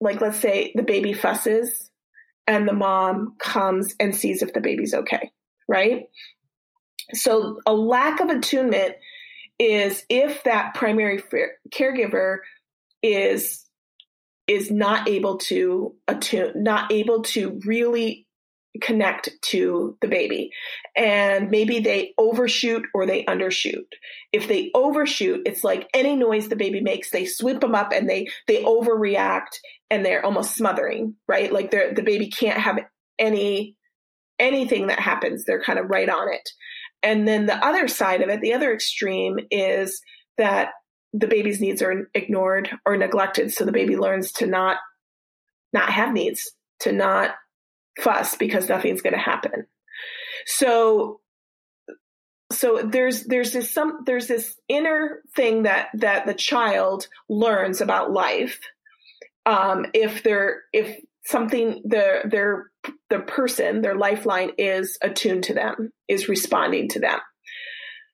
like, 0.00 0.20
let's 0.20 0.40
say 0.40 0.72
the 0.74 0.82
baby 0.82 1.12
fusses 1.12 1.90
and 2.46 2.66
the 2.66 2.72
mom 2.72 3.34
comes 3.38 3.94
and 4.00 4.16
sees 4.16 4.42
if 4.42 4.52
the 4.54 4.60
baby's 4.60 4.94
okay, 4.94 5.30
right? 5.68 6.04
So 7.12 7.60
a 7.66 7.74
lack 7.74 8.20
of 8.20 8.30
attunement 8.30 8.94
is 9.62 10.04
if 10.08 10.42
that 10.42 10.74
primary 10.74 11.22
caregiver 11.72 12.38
is 13.02 13.64
is 14.48 14.72
not 14.72 15.08
able 15.08 15.38
to 15.38 15.94
attune, 16.08 16.64
not 16.64 16.90
able 16.90 17.22
to 17.22 17.60
really 17.64 18.26
connect 18.80 19.30
to 19.40 19.96
the 20.00 20.08
baby. 20.08 20.50
And 20.96 21.50
maybe 21.50 21.78
they 21.78 22.12
overshoot 22.18 22.82
or 22.92 23.06
they 23.06 23.24
undershoot. 23.24 23.86
If 24.32 24.48
they 24.48 24.70
overshoot, 24.74 25.42
it's 25.46 25.62
like 25.62 25.88
any 25.94 26.16
noise 26.16 26.48
the 26.48 26.56
baby 26.56 26.80
makes, 26.80 27.10
they 27.10 27.24
sweep 27.24 27.60
them 27.60 27.76
up 27.76 27.92
and 27.92 28.10
they 28.10 28.28
they 28.48 28.64
overreact 28.64 29.58
and 29.90 30.04
they're 30.04 30.24
almost 30.24 30.56
smothering, 30.56 31.14
right? 31.28 31.52
Like 31.52 31.70
the 31.70 32.02
baby 32.04 32.28
can't 32.30 32.58
have 32.58 32.80
any 33.18 33.76
anything 34.40 34.88
that 34.88 34.98
happens. 34.98 35.44
They're 35.44 35.62
kind 35.62 35.78
of 35.78 35.88
right 35.88 36.08
on 36.08 36.32
it. 36.32 36.50
And 37.02 37.26
then 37.26 37.46
the 37.46 37.64
other 37.64 37.88
side 37.88 38.22
of 38.22 38.28
it, 38.28 38.40
the 38.40 38.54
other 38.54 38.72
extreme 38.72 39.38
is 39.50 40.00
that 40.38 40.70
the 41.12 41.26
baby's 41.26 41.60
needs 41.60 41.82
are 41.82 42.08
ignored 42.14 42.70
or 42.86 42.96
neglected. 42.96 43.52
So 43.52 43.64
the 43.64 43.72
baby 43.72 43.96
learns 43.96 44.32
to 44.32 44.46
not 44.46 44.78
not 45.72 45.90
have 45.90 46.12
needs, 46.12 46.52
to 46.80 46.92
not 46.92 47.30
fuss 48.00 48.36
because 48.36 48.68
nothing's 48.68 49.02
going 49.02 49.14
to 49.14 49.18
happen. 49.18 49.66
So 50.46 51.20
so 52.52 52.82
there's 52.82 53.24
there's 53.24 53.52
this 53.52 53.70
some 53.70 54.02
there's 54.06 54.26
this 54.26 54.56
inner 54.68 55.22
thing 55.34 55.62
that 55.62 55.88
that 55.94 56.26
the 56.26 56.34
child 56.34 57.08
learns 57.28 57.80
about 57.80 58.12
life 58.12 58.60
um, 59.46 59.86
if 59.94 60.22
they're 60.22 60.62
if 60.72 60.98
something 61.24 61.80
the 61.84 62.22
their 62.24 62.70
the 63.10 63.20
person 63.20 63.80
their 63.82 63.94
lifeline 63.94 64.52
is 64.58 64.98
attuned 65.02 65.44
to 65.44 65.54
them 65.54 65.90
is 66.08 66.28
responding 66.28 66.88
to 66.90 67.00
them. 67.00 67.20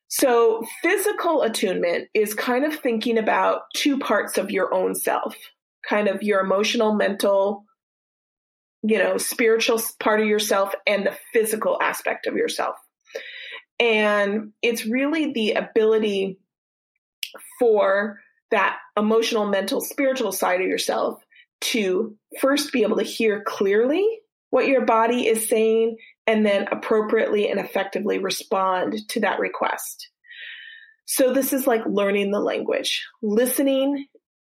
So 0.09 0.65
physical 0.83 1.43
attunement 1.43 2.09
is 2.15 2.33
kind 2.35 2.65
of 2.65 2.75
thinking 2.75 3.19
about 3.19 3.63
two 3.75 3.99
parts 3.99 4.39
of 4.39 4.51
your 4.51 4.73
own 4.73 4.95
self 4.95 5.37
kind 5.89 6.09
of 6.09 6.23
your 6.23 6.41
emotional 6.41 6.95
mental 6.95 7.65
you 8.83 8.99
know 8.99 9.17
spiritual 9.17 9.81
part 9.99 10.21
of 10.21 10.27
yourself 10.27 10.73
and 10.87 11.07
the 11.07 11.17
physical 11.33 11.79
aspect 11.83 12.27
of 12.27 12.37
yourself. 12.37 12.77
And 13.81 14.53
it's 14.63 14.87
really 14.87 15.33
the 15.33 15.53
ability 15.53 16.39
for 17.59 18.19
that 18.51 18.79
emotional, 18.97 19.47
mental, 19.47 19.81
spiritual 19.81 20.33
side 20.33 20.61
of 20.61 20.67
yourself 20.67 21.23
to 21.61 22.17
first 22.41 22.73
be 22.73 22.83
able 22.83 22.97
to 22.97 23.05
hear 23.05 23.43
clearly 23.47 24.07
what 24.51 24.67
your 24.67 24.85
body 24.85 25.27
is 25.27 25.49
saying 25.49 25.97
and 26.27 26.45
then 26.45 26.67
appropriately 26.71 27.51
and 27.51 27.61
effectively 27.61 28.19
respond 28.19 28.97
to 29.09 29.21
that 29.21 29.39
request. 29.39 30.09
So 31.07 31.33
this 31.33 31.53
is 31.53 31.67
like 31.67 31.83
learning 31.87 32.31
the 32.31 32.41
language, 32.41 33.07
listening, 33.23 34.07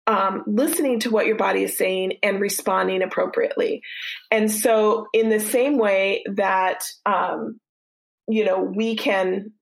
um, 0.07 0.43
listening 0.47 1.01
to 1.01 1.11
what 1.11 1.27
your 1.27 1.37
body 1.37 1.65
is 1.65 1.77
saying 1.77 2.15
and 2.23 2.41
responding 2.41 3.03
appropriately. 3.03 3.83
And 4.31 4.51
so 4.51 5.07
in 5.13 5.29
the 5.29 5.41
same 5.41 5.79
way 5.79 6.25
that 6.35 6.87
um, 7.05 7.61
you 8.29 8.45
know, 8.45 8.61
we 8.61 8.97
can, 8.97 9.53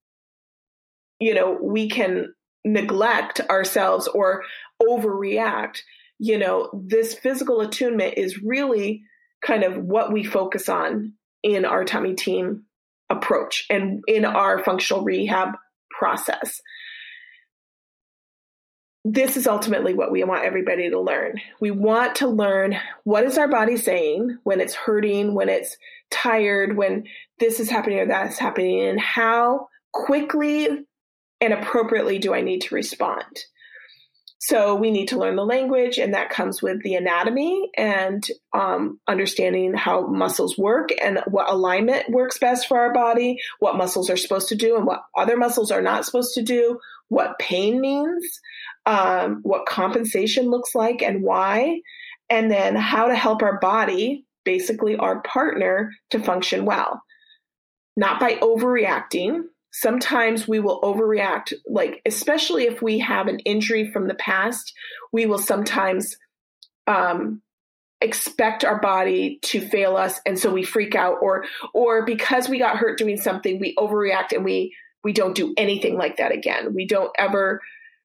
you 1.20 1.34
know, 1.34 1.58
we 1.60 1.88
can 1.88 2.34
neglect 2.64 3.40
ourselves 3.50 4.08
or 4.08 4.42
overreact. 4.82 5.80
You 6.24 6.38
know, 6.38 6.70
this 6.72 7.12
physical 7.12 7.60
attunement 7.60 8.14
is 8.16 8.42
really 8.42 9.02
kind 9.44 9.62
of 9.62 9.76
what 9.76 10.10
we 10.10 10.24
focus 10.24 10.70
on 10.70 11.12
in 11.42 11.66
our 11.66 11.84
tummy 11.84 12.14
team 12.14 12.62
approach 13.10 13.66
and 13.68 14.02
in 14.08 14.24
our 14.24 14.58
functional 14.64 15.04
rehab 15.04 15.50
process. 15.90 16.62
This 19.04 19.36
is 19.36 19.46
ultimately 19.46 19.92
what 19.92 20.10
we 20.10 20.24
want 20.24 20.46
everybody 20.46 20.88
to 20.88 20.98
learn. 20.98 21.42
We 21.60 21.70
want 21.70 22.14
to 22.16 22.26
learn 22.26 22.78
what 23.02 23.24
is 23.24 23.36
our 23.36 23.48
body 23.48 23.76
saying 23.76 24.38
when 24.44 24.62
it's 24.62 24.72
hurting, 24.72 25.34
when 25.34 25.50
it's 25.50 25.76
tired, 26.10 26.74
when 26.74 27.04
this 27.38 27.60
is 27.60 27.68
happening 27.68 27.98
or 27.98 28.06
that's 28.06 28.38
happening, 28.38 28.80
and 28.80 28.98
how 28.98 29.68
quickly 29.92 30.86
and 31.42 31.52
appropriately 31.52 32.18
do 32.18 32.32
I 32.32 32.40
need 32.40 32.62
to 32.62 32.74
respond? 32.74 33.44
So 34.48 34.74
we 34.74 34.90
need 34.90 35.08
to 35.08 35.18
learn 35.18 35.36
the 35.36 35.44
language, 35.44 35.98
and 35.98 36.12
that 36.12 36.28
comes 36.28 36.60
with 36.60 36.82
the 36.82 36.96
anatomy 36.96 37.70
and 37.78 38.22
um, 38.52 39.00
understanding 39.08 39.72
how 39.72 40.06
muscles 40.06 40.58
work 40.58 40.90
and 41.00 41.20
what 41.28 41.50
alignment 41.50 42.10
works 42.10 42.36
best 42.36 42.68
for 42.68 42.78
our 42.78 42.92
body, 42.92 43.38
what 43.60 43.76
muscles 43.76 44.10
are 44.10 44.18
supposed 44.18 44.48
to 44.48 44.54
do 44.54 44.76
and 44.76 44.86
what 44.86 45.02
other 45.16 45.38
muscles 45.38 45.70
are 45.70 45.80
not 45.80 46.04
supposed 46.04 46.34
to 46.34 46.42
do, 46.42 46.78
what 47.08 47.38
pain 47.38 47.80
means, 47.80 48.40
um, 48.84 49.40
what 49.44 49.64
compensation 49.64 50.50
looks 50.50 50.74
like 50.74 51.00
and 51.00 51.22
why, 51.22 51.80
and 52.28 52.50
then 52.50 52.76
how 52.76 53.06
to 53.06 53.14
help 53.14 53.42
our 53.42 53.58
body, 53.60 54.26
basically 54.44 54.94
our 54.96 55.22
partner, 55.22 55.90
to 56.10 56.18
function 56.18 56.66
well 56.66 57.02
not 57.96 58.20
by 58.20 58.34
overreacting. 58.36 59.42
Sometimes 59.76 60.46
we 60.46 60.60
will 60.60 60.80
overreact, 60.82 61.52
like, 61.66 62.00
especially 62.06 62.64
if 62.64 62.80
we 62.80 63.00
have 63.00 63.26
an 63.26 63.40
injury 63.40 63.90
from 63.90 64.06
the 64.06 64.14
past, 64.14 64.72
we 65.12 65.26
will 65.26 65.38
sometimes 65.38 66.16
um, 66.86 67.42
expect 68.00 68.64
our 68.64 68.80
body 68.80 69.40
to 69.42 69.60
fail 69.60 69.96
us 69.96 70.20
and 70.26 70.38
so 70.38 70.52
we 70.52 70.62
freak 70.62 70.94
out 70.94 71.16
or 71.22 71.44
or 71.72 72.04
because 72.04 72.48
we 72.48 72.58
got 72.58 72.76
hurt 72.76 72.98
doing 72.98 73.16
something 73.16 73.58
we 73.58 73.74
overreact 73.76 74.32
and 74.32 74.44
we 74.44 74.74
we 75.02 75.12
don't 75.12 75.34
do 75.34 75.52
anything 75.56 75.96
like 75.96 76.18
that 76.18 76.32
again. 76.32 76.74
We 76.74 76.86
don't 76.86 77.10
ever 77.18 77.60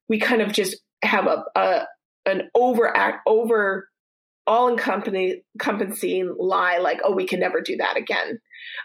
we 0.08 0.18
kind 0.18 0.42
of 0.42 0.52
just 0.52 0.76
have 1.02 1.26
a, 1.26 1.44
a 1.54 1.86
an 2.26 2.50
overact 2.54 3.20
over 3.26 3.88
all 4.46 4.68
encompassing 4.68 6.34
lie 6.38 6.78
like 6.78 7.00
oh 7.04 7.14
we 7.14 7.26
can 7.26 7.38
never 7.38 7.60
do 7.60 7.76
that 7.76 7.96
again. 7.96 8.40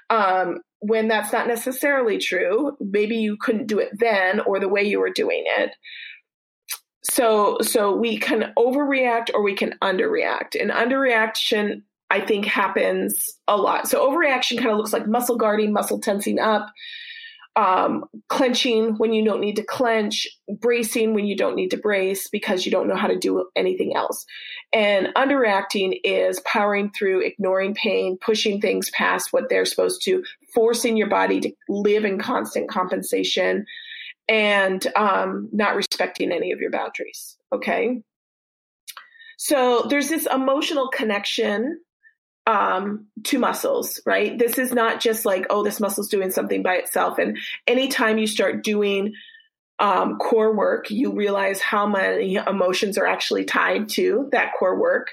Um, 0.10 0.60
when 0.88 1.08
that's 1.08 1.34
not 1.34 1.48
necessarily 1.48 2.18
true. 2.18 2.76
Maybe 2.80 3.18
you 3.18 3.38
couldn't 3.38 3.68
do 3.68 3.80
it 3.80 3.90
then 3.94 4.40
or 4.42 4.60
the 4.60 4.70
way 4.70 4.84
you 4.84 5.00
were 5.00 5.10
doing 5.10 5.44
it. 5.46 5.72
So 7.04 7.58
so 7.62 7.96
we 7.96 8.18
can 8.18 8.54
overreact 8.58 9.30
or 9.34 9.44
we 9.44 9.56
can 9.56 9.76
underreact. 9.82 10.60
And 10.60 10.72
underreaction 10.72 11.82
I 12.10 12.22
think 12.22 12.46
happens 12.46 13.38
a 13.48 13.58
lot. 13.58 13.88
So 13.88 14.08
overreaction 14.08 14.58
kind 14.58 14.70
of 14.70 14.78
looks 14.78 14.94
like 14.94 15.08
muscle 15.08 15.38
guarding, 15.38 15.74
muscle 15.74 16.00
tensing 16.00 16.40
up, 16.40 16.68
um, 17.56 18.06
clenching 18.28 18.96
when 18.96 19.14
you 19.14 19.24
don't 19.24 19.40
need 19.40 19.56
to 19.56 19.64
clench, 19.64 20.28
bracing 20.60 21.14
when 21.14 21.26
you 21.26 21.38
don't 21.38 21.56
need 21.56 21.72
to 21.72 21.78
brace 21.78 22.28
because 22.28 22.66
you 22.66 22.72
don't 22.72 22.88
know 22.88 22.96
how 22.96 23.08
to 23.08 23.18
do 23.18 23.48
anything 23.56 23.96
else. 23.96 24.26
And 24.74 25.08
underacting 25.16 26.00
is 26.04 26.42
powering 26.42 26.92
through, 26.92 27.22
ignoring 27.22 27.74
pain, 27.74 28.18
pushing 28.20 28.60
things 28.60 28.90
past 28.90 29.32
what 29.32 29.50
they're 29.50 29.66
supposed 29.66 30.04
to, 30.04 30.24
forcing 30.54 30.98
your 30.98 31.08
body 31.08 31.40
to 31.40 31.52
live 31.70 32.04
in 32.04 32.20
constant 32.20 32.70
compensation, 32.70 33.66
and 34.28 34.86
um, 34.96 35.50
not 35.54 35.76
respecting 35.76 36.32
any 36.32 36.52
of 36.52 36.60
your 36.60 36.72
boundaries. 36.72 37.38
Okay. 37.54 38.02
So 39.38 39.86
there's 39.90 40.10
this 40.10 40.28
emotional 40.34 40.90
connection 40.90 41.80
um, 42.48 43.08
to 43.24 43.40
muscles, 43.40 44.00
right? 44.06 44.38
This 44.38 44.58
is 44.58 44.72
not 44.72 45.00
just 45.00 45.26
like, 45.26 45.48
oh, 45.50 45.64
this 45.64 45.80
muscle's 45.80 46.10
doing 46.10 46.32
something 46.32 46.62
by 46.62 46.76
itself. 46.76 47.18
And 47.18 47.38
anytime 47.66 48.18
you 48.18 48.28
start 48.28 48.64
doing 48.64 49.14
um, 49.80 50.18
core 50.18 50.56
work, 50.56 50.92
you 50.92 51.14
realize 51.14 51.60
how 51.60 51.88
many 51.88 52.36
emotions 52.36 52.98
are 52.98 53.08
actually 53.08 53.46
tied 53.46 53.90
to 53.90 54.30
that 54.32 54.54
core 54.58 54.80
work. 54.80 55.12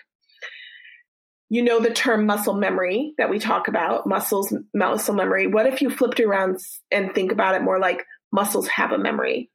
You 1.49 1.63
know 1.63 1.81
the 1.81 1.91
term 1.91 2.25
muscle 2.25 2.55
memory 2.55 3.13
that 3.19 3.29
we 3.29 3.39
talk 3.39 3.69
about, 3.69 4.07
muscles, 4.07 4.55
muscle 4.73 5.15
memory. 5.15 5.47
What 5.47 5.67
if 5.67 5.83
you 5.83 5.91
flipped 5.91 6.21
around 6.21 6.59
and 6.91 7.15
think 7.15 7.31
about 7.31 7.55
it 7.55 7.63
more 7.63 7.79
like 7.79 8.05
muscles 8.31 8.69
have 8.69 8.93
a 8.93 8.99
memory? 8.99 9.51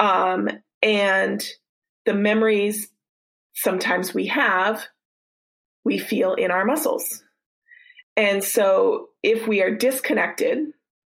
Um, 0.00 0.48
and 0.82 1.44
the 2.04 2.14
memories 2.14 2.88
sometimes 3.54 4.14
we 4.14 4.26
have 4.26 4.86
we 5.84 5.98
feel 5.98 6.34
in 6.34 6.50
our 6.50 6.64
muscles. 6.64 7.22
And 8.16 8.42
so 8.42 9.08
if 9.22 9.46
we 9.46 9.62
are 9.62 9.74
disconnected, 9.74 10.66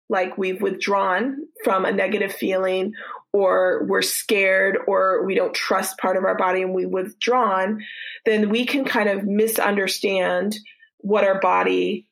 like 0.09 0.37
we've 0.37 0.61
withdrawn 0.61 1.37
from 1.63 1.85
a 1.85 1.91
negative 1.91 2.33
feeling, 2.33 2.93
or 3.33 3.85
we're 3.87 4.01
scared, 4.01 4.77
or 4.87 5.25
we 5.25 5.35
don't 5.35 5.53
trust 5.53 5.97
part 5.97 6.15
of 6.15 6.23
our 6.23 6.37
body 6.37 6.61
and 6.61 6.73
we 6.73 6.85
withdrawn, 6.85 7.83
then 8.25 8.49
we 8.49 8.65
can 8.65 8.85
kind 8.85 9.09
of 9.09 9.23
misunderstand 9.23 10.55
what 10.99 11.23
our 11.23 11.39
body 11.39 12.07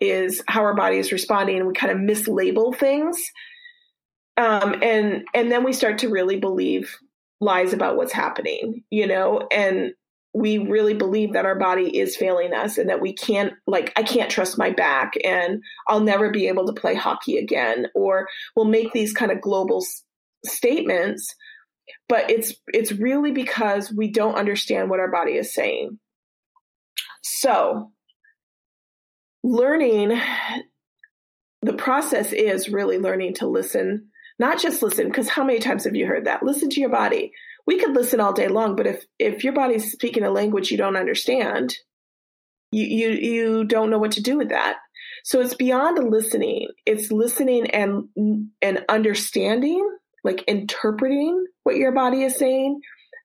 is, 0.00 0.42
how 0.46 0.62
our 0.62 0.74
body 0.74 0.98
is 0.98 1.12
responding, 1.12 1.56
and 1.56 1.66
we 1.66 1.74
kind 1.74 1.92
of 1.92 1.98
mislabel 1.98 2.76
things. 2.76 3.18
Um, 4.36 4.76
and 4.82 5.24
and 5.34 5.50
then 5.50 5.64
we 5.64 5.72
start 5.72 5.98
to 5.98 6.08
really 6.08 6.36
believe 6.36 6.96
lies 7.40 7.72
about 7.72 7.96
what's 7.96 8.12
happening, 8.12 8.84
you 8.90 9.06
know, 9.06 9.46
and 9.50 9.92
we 10.34 10.58
really 10.58 10.94
believe 10.94 11.32
that 11.32 11.46
our 11.46 11.58
body 11.58 11.98
is 11.98 12.16
failing 12.16 12.52
us 12.52 12.78
and 12.78 12.90
that 12.90 13.00
we 13.00 13.12
can't 13.12 13.54
like 13.66 13.92
i 13.96 14.02
can't 14.02 14.30
trust 14.30 14.58
my 14.58 14.70
back 14.70 15.14
and 15.24 15.62
i'll 15.88 16.00
never 16.00 16.30
be 16.30 16.48
able 16.48 16.66
to 16.66 16.78
play 16.78 16.94
hockey 16.94 17.38
again 17.38 17.86
or 17.94 18.28
we'll 18.54 18.66
make 18.66 18.92
these 18.92 19.12
kind 19.12 19.32
of 19.32 19.40
global 19.40 19.82
s- 19.82 20.04
statements 20.44 21.34
but 22.08 22.30
it's 22.30 22.54
it's 22.68 22.92
really 22.92 23.32
because 23.32 23.92
we 23.92 24.10
don't 24.10 24.36
understand 24.36 24.90
what 24.90 25.00
our 25.00 25.10
body 25.10 25.32
is 25.32 25.54
saying. 25.54 25.98
So 27.22 27.92
learning 29.44 30.18
the 31.62 31.72
process 31.74 32.32
is 32.32 32.68
really 32.68 32.98
learning 32.98 33.34
to 33.34 33.46
listen 33.46 34.08
not 34.40 34.60
just 34.60 34.82
listen 34.82 35.08
because 35.08 35.28
how 35.28 35.42
many 35.42 35.58
times 35.58 35.84
have 35.84 35.96
you 35.96 36.06
heard 36.06 36.26
that? 36.26 36.42
Listen 36.42 36.70
to 36.70 36.80
your 36.80 36.90
body 36.90 37.32
we 37.68 37.78
could 37.78 37.94
listen 37.94 38.18
all 38.18 38.32
day 38.32 38.48
long, 38.48 38.76
but 38.76 38.86
if 38.86 39.04
if 39.18 39.44
your 39.44 39.52
body's 39.52 39.92
speaking 39.92 40.24
a 40.24 40.30
language 40.30 40.70
you 40.70 40.78
don't 40.78 40.96
understand, 40.96 41.76
you 42.72 42.86
you 42.86 43.10
you 43.10 43.64
don't 43.64 43.90
know 43.90 43.98
what 43.98 44.12
to 44.12 44.22
do 44.22 44.38
with 44.38 44.48
that. 44.48 44.78
So 45.22 45.42
it's 45.42 45.54
beyond 45.54 46.10
listening. 46.10 46.68
It's 46.86 47.12
listening 47.12 47.70
and 47.72 48.08
and 48.62 48.84
understanding, 48.88 49.86
like 50.24 50.44
interpreting 50.44 51.44
what 51.64 51.76
your 51.76 51.92
body 51.92 52.22
is 52.22 52.36
saying 52.36 52.80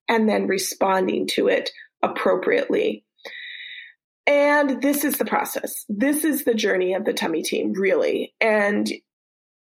and 0.09 0.27
then 0.27 0.47
responding 0.47 1.25
to 1.27 1.47
it 1.47 1.69
appropriately. 2.01 3.05
And 4.27 4.81
this 4.81 5.05
is 5.05 5.19
the 5.19 5.25
process. 5.25 5.85
This 5.87 6.25
is 6.25 6.43
the 6.43 6.53
journey 6.53 6.95
of 6.95 7.05
the 7.05 7.13
tummy 7.13 7.43
team, 7.43 7.71
really. 7.71 8.33
And 8.41 8.91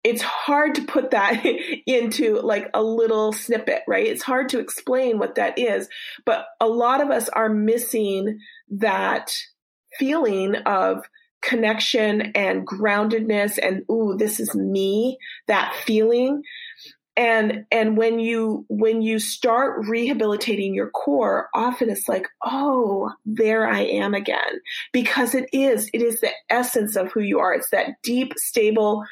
it's 0.06 0.22
hard 0.22 0.76
to 0.76 0.82
put 0.82 1.10
that 1.10 1.44
into 1.86 2.40
like 2.40 2.70
a 2.74 2.82
little 2.82 3.32
snippet, 3.32 3.82
right? 3.88 4.06
It's 4.06 4.22
hard 4.22 4.48
to 4.50 4.60
explain 4.60 5.18
what 5.18 5.34
that 5.34 5.58
is, 5.58 5.88
but 6.24 6.46
a 6.60 6.68
lot 6.68 7.00
of 7.00 7.10
us 7.10 7.28
are 7.28 7.48
missing 7.48 8.38
that 8.70 9.34
feeling 9.98 10.54
of 10.64 11.02
connection 11.42 12.32
and 12.34 12.66
groundedness 12.66 13.58
and 13.62 13.82
ooh 13.90 14.16
this 14.18 14.40
is 14.40 14.54
me 14.54 15.16
that 15.46 15.72
feeling 15.84 16.42
and 17.16 17.64
and 17.70 17.96
when 17.96 18.18
you 18.18 18.64
when 18.68 19.00
you 19.00 19.18
start 19.20 19.86
rehabilitating 19.86 20.74
your 20.74 20.90
core 20.90 21.48
often 21.54 21.88
it's 21.88 22.08
like 22.08 22.26
oh 22.44 23.12
there 23.24 23.68
i 23.68 23.80
am 23.80 24.12
again 24.12 24.60
because 24.92 25.34
it 25.34 25.48
is 25.52 25.88
it 25.92 26.02
is 26.02 26.20
the 26.20 26.30
essence 26.50 26.96
of 26.96 27.12
who 27.12 27.20
you 27.20 27.38
are 27.38 27.54
it's 27.54 27.70
that 27.70 27.90
deep 28.02 28.32
stable 28.36 29.04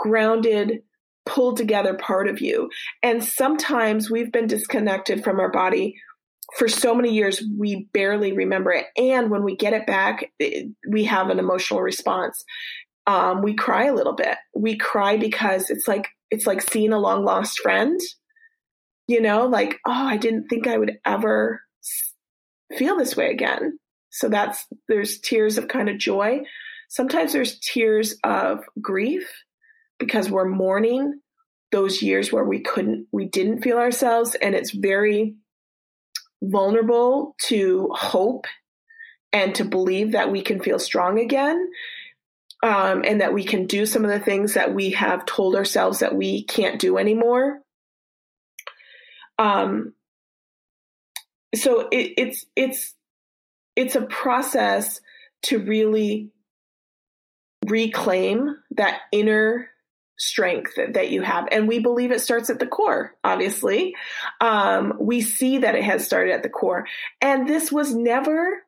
grounded 0.00 0.82
pulled 1.26 1.56
together 1.56 1.94
part 1.94 2.28
of 2.28 2.40
you. 2.40 2.70
And 3.02 3.22
sometimes 3.22 4.10
we've 4.10 4.32
been 4.32 4.46
disconnected 4.46 5.22
from 5.22 5.38
our 5.38 5.50
body 5.50 5.96
for 6.56 6.66
so 6.66 6.94
many 6.94 7.12
years 7.12 7.42
we 7.58 7.88
barely 7.92 8.32
remember 8.32 8.72
it. 8.72 8.86
And 8.96 9.30
when 9.30 9.44
we 9.44 9.54
get 9.54 9.74
it 9.74 9.86
back 9.86 10.32
it, 10.38 10.68
we 10.88 11.04
have 11.04 11.28
an 11.28 11.38
emotional 11.38 11.82
response. 11.82 12.44
Um, 13.06 13.42
we 13.42 13.54
cry 13.54 13.84
a 13.84 13.94
little 13.94 14.14
bit. 14.14 14.36
We 14.54 14.76
cry 14.76 15.16
because 15.16 15.70
it's 15.70 15.86
like 15.86 16.08
it's 16.30 16.46
like 16.46 16.62
seeing 16.62 16.92
a 16.92 16.98
long 16.98 17.24
lost 17.24 17.60
friend. 17.60 18.00
You 19.06 19.20
know 19.20 19.46
like 19.46 19.76
oh 19.86 20.06
i 20.06 20.16
didn't 20.16 20.46
think 20.46 20.68
i 20.68 20.78
would 20.78 20.92
ever 21.04 21.62
feel 22.76 22.96
this 22.96 23.16
way 23.16 23.30
again. 23.30 23.78
So 24.10 24.28
that's 24.28 24.66
there's 24.88 25.20
tears 25.20 25.58
of 25.58 25.68
kind 25.68 25.88
of 25.88 25.98
joy. 25.98 26.40
Sometimes 26.88 27.32
there's 27.32 27.58
tears 27.60 28.16
of 28.24 28.64
grief 28.80 29.28
because 30.00 30.28
we're 30.28 30.48
mourning 30.48 31.20
those 31.70 32.02
years 32.02 32.32
where 32.32 32.44
we 32.44 32.60
couldn't 32.60 33.06
we 33.12 33.26
didn't 33.26 33.62
feel 33.62 33.78
ourselves 33.78 34.34
and 34.34 34.56
it's 34.56 34.72
very 34.72 35.36
vulnerable 36.42 37.36
to 37.38 37.88
hope 37.92 38.46
and 39.32 39.54
to 39.54 39.64
believe 39.64 40.12
that 40.12 40.32
we 40.32 40.42
can 40.42 40.60
feel 40.60 40.80
strong 40.80 41.20
again 41.20 41.70
um, 42.62 43.04
and 43.06 43.20
that 43.20 43.32
we 43.32 43.44
can 43.44 43.66
do 43.66 43.86
some 43.86 44.04
of 44.04 44.10
the 44.10 44.20
things 44.20 44.54
that 44.54 44.74
we 44.74 44.90
have 44.90 45.24
told 45.26 45.54
ourselves 45.54 46.00
that 46.00 46.14
we 46.14 46.44
can't 46.44 46.80
do 46.80 46.98
anymore. 46.98 47.60
Um, 49.38 49.94
so 51.54 51.88
it, 51.90 52.12
it's 52.18 52.46
it's 52.54 52.94
it's 53.76 53.96
a 53.96 54.02
process 54.02 55.00
to 55.44 55.58
really 55.58 56.30
reclaim 57.66 58.56
that 58.72 59.00
inner 59.12 59.70
strength 60.20 60.74
that, 60.76 61.10
you 61.10 61.22
have. 61.22 61.48
And 61.50 61.66
we 61.66 61.78
believe 61.78 62.12
it 62.12 62.20
starts 62.20 62.50
at 62.50 62.58
the 62.58 62.66
core, 62.66 63.16
obviously. 63.24 63.96
Um, 64.40 64.94
we 65.00 65.22
see 65.22 65.58
that 65.58 65.74
it 65.74 65.82
has 65.82 66.04
started 66.04 66.34
at 66.34 66.42
the 66.42 66.50
core. 66.50 66.86
And 67.20 67.48
this 67.48 67.72
was 67.72 67.94
never 67.94 68.62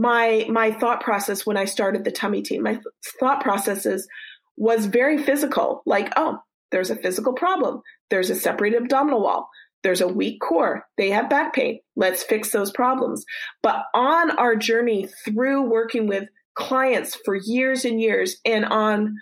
my 0.00 0.46
my 0.48 0.72
thought 0.72 1.02
process 1.02 1.46
when 1.46 1.56
I 1.56 1.66
started 1.66 2.02
the 2.02 2.10
tummy 2.10 2.42
team. 2.42 2.62
My 2.62 2.72
th- 2.72 2.84
thought 3.20 3.42
processes 3.42 4.08
was 4.56 4.86
very 4.86 5.18
physical, 5.18 5.82
like, 5.84 6.12
oh, 6.16 6.38
there's 6.70 6.90
a 6.90 6.96
physical 6.96 7.34
problem. 7.34 7.82
There's 8.10 8.30
a 8.30 8.34
separated 8.34 8.82
abdominal 8.82 9.22
wall. 9.22 9.48
There's 9.82 10.00
a 10.00 10.08
weak 10.08 10.40
core. 10.40 10.86
They 10.96 11.10
have 11.10 11.28
back 11.28 11.54
pain. 11.54 11.80
Let's 11.94 12.22
fix 12.22 12.50
those 12.50 12.72
problems. 12.72 13.24
But 13.62 13.84
on 13.92 14.30
our 14.32 14.56
journey 14.56 15.08
through 15.24 15.68
working 15.68 16.06
with 16.06 16.28
clients 16.54 17.16
for 17.24 17.34
years 17.34 17.84
and 17.84 18.00
years 18.00 18.36
and 18.44 18.64
on 18.64 19.16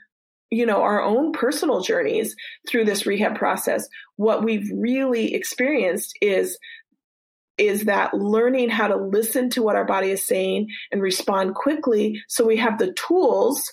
you 0.53 0.67
know 0.67 0.83
our 0.83 1.03
own 1.03 1.33
personal 1.33 1.81
journeys 1.81 2.37
through 2.69 2.85
this 2.85 3.07
rehab 3.07 3.37
process 3.37 3.89
what 4.17 4.45
we've 4.45 4.71
really 4.73 5.35
experienced 5.35 6.17
is 6.21 6.59
is 7.59 7.85
that 7.85 8.15
learning 8.15 8.71
how 8.71 8.89
to 8.89 8.97
listen 8.97 9.51
to 9.51 9.63
what 9.63 9.77
our 9.77 9.85
body 9.85 10.11
is 10.11 10.27
saying 10.27 10.69
and 10.91 11.03
respond 11.03 11.55
quickly. 11.55 12.21
So 12.29 12.47
we 12.47 12.57
have 12.57 12.79
the 12.79 12.93
tools 12.95 13.73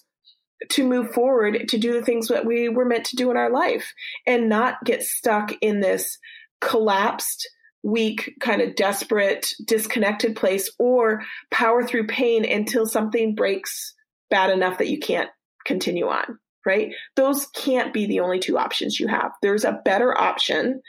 to 0.72 0.88
move 0.88 1.13
forward 1.13 1.70
to 1.70 1.78
do 1.78 1.94
the 1.94 2.02
things 2.02 2.28
that 2.28 2.46
we 2.46 2.68
were 2.68 2.86
meant 2.86 3.06
to 3.06 3.15
do 3.15 3.32
in 3.32 3.38
our 3.38 3.50
life 3.50 3.94
and 4.28 4.50
not 4.50 4.76
get 4.84 5.02
stuck 5.02 5.54
in 5.62 5.80
this 5.80 6.18
collapsed 6.60 7.50
weak 7.82 8.36
kind 8.42 8.62
of 8.62 8.76
desperate 8.76 9.48
disconnected 9.65 10.36
place 10.36 10.70
or 10.78 11.22
power 11.50 11.82
through 11.82 12.08
pain 12.08 12.44
until 12.44 12.86
something 12.86 13.36
breaks 13.36 13.94
bad 14.30 14.50
enough 14.50 14.80
that 14.80 14.89
you 14.89 15.00
can't 15.00 15.30
continue 15.65 16.08
on 16.08 16.38
right 16.70 16.94
those 17.16 17.48
can't 17.48 17.94
be 17.94 18.06
the 18.06 18.20
only 18.20 18.40
two 18.40 18.58
options 18.58 19.00
you 19.00 19.08
have 19.08 19.32
there's 19.42 19.66
a 19.66 19.82
better 19.84 20.16
option 20.16 20.82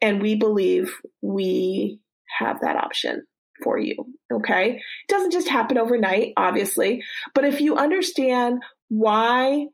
and 0.00 0.20
we 0.20 0.34
believe 0.34 0.94
we 1.22 2.00
have 2.38 2.60
that 2.60 2.76
option 2.76 3.24
for 3.62 3.78
you. 3.78 3.96
Okay. 4.32 4.76
It 4.76 5.08
doesn't 5.08 5.32
just 5.32 5.48
happen 5.48 5.78
overnight, 5.78 6.32
obviously, 6.36 7.02
but 7.34 7.44
if 7.44 7.60
you 7.60 7.76
understand 7.76 8.62
why 8.88 9.66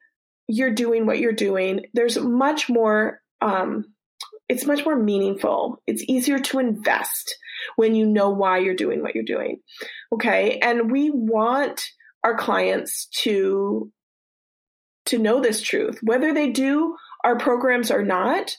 you're 0.48 0.74
doing 0.74 1.06
what 1.06 1.18
you're 1.18 1.32
doing, 1.32 1.86
there's 1.94 2.18
much 2.18 2.68
more, 2.68 3.20
um, 3.40 3.86
it's 4.48 4.66
much 4.66 4.84
more 4.84 4.96
meaningful. 4.96 5.82
It's 5.86 6.04
easier 6.06 6.38
to 6.38 6.58
invest 6.58 7.36
when 7.76 7.94
you 7.94 8.06
know 8.06 8.30
why 8.30 8.58
you're 8.58 8.74
doing 8.74 9.02
what 9.02 9.14
you're 9.14 9.24
doing. 9.24 9.60
Okay. 10.12 10.58
And 10.58 10.90
we 10.90 11.10
want 11.10 11.82
our 12.22 12.36
clients 12.36 13.06
to, 13.22 13.90
to 15.06 15.18
know 15.18 15.40
this 15.40 15.60
truth, 15.60 15.98
whether 16.02 16.32
they 16.32 16.50
do 16.50 16.96
our 17.24 17.38
programs 17.38 17.90
or 17.90 18.02
not 18.02 18.56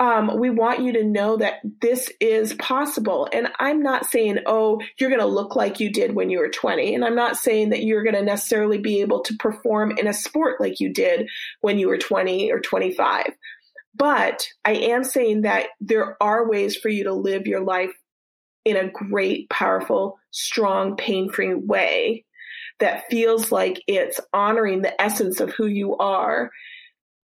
um, 0.00 0.38
we 0.38 0.50
want 0.50 0.82
you 0.82 0.92
to 0.94 1.04
know 1.04 1.36
that 1.36 1.60
this 1.80 2.10
is 2.20 2.52
possible. 2.54 3.28
And 3.32 3.48
I'm 3.60 3.82
not 3.82 4.06
saying, 4.06 4.40
oh, 4.46 4.80
you're 4.98 5.10
going 5.10 5.20
to 5.20 5.26
look 5.26 5.54
like 5.54 5.78
you 5.78 5.92
did 5.92 6.14
when 6.14 6.30
you 6.30 6.38
were 6.38 6.48
20. 6.48 6.94
And 6.94 7.04
I'm 7.04 7.14
not 7.14 7.36
saying 7.36 7.70
that 7.70 7.84
you're 7.84 8.02
going 8.02 8.16
to 8.16 8.22
necessarily 8.22 8.78
be 8.78 9.02
able 9.02 9.22
to 9.22 9.36
perform 9.38 9.96
in 9.96 10.08
a 10.08 10.12
sport 10.12 10.60
like 10.60 10.80
you 10.80 10.92
did 10.92 11.28
when 11.60 11.78
you 11.78 11.88
were 11.88 11.98
20 11.98 12.50
or 12.50 12.60
25. 12.60 13.26
But 13.94 14.48
I 14.64 14.72
am 14.72 15.04
saying 15.04 15.42
that 15.42 15.68
there 15.80 16.20
are 16.20 16.48
ways 16.48 16.76
for 16.76 16.88
you 16.88 17.04
to 17.04 17.14
live 17.14 17.46
your 17.46 17.60
life 17.60 17.92
in 18.64 18.76
a 18.76 18.90
great, 18.90 19.48
powerful, 19.48 20.18
strong, 20.32 20.96
pain 20.96 21.30
free 21.30 21.54
way 21.54 22.24
that 22.80 23.04
feels 23.10 23.52
like 23.52 23.82
it's 23.86 24.20
honoring 24.32 24.82
the 24.82 25.00
essence 25.00 25.40
of 25.40 25.50
who 25.50 25.66
you 25.66 25.96
are. 25.96 26.50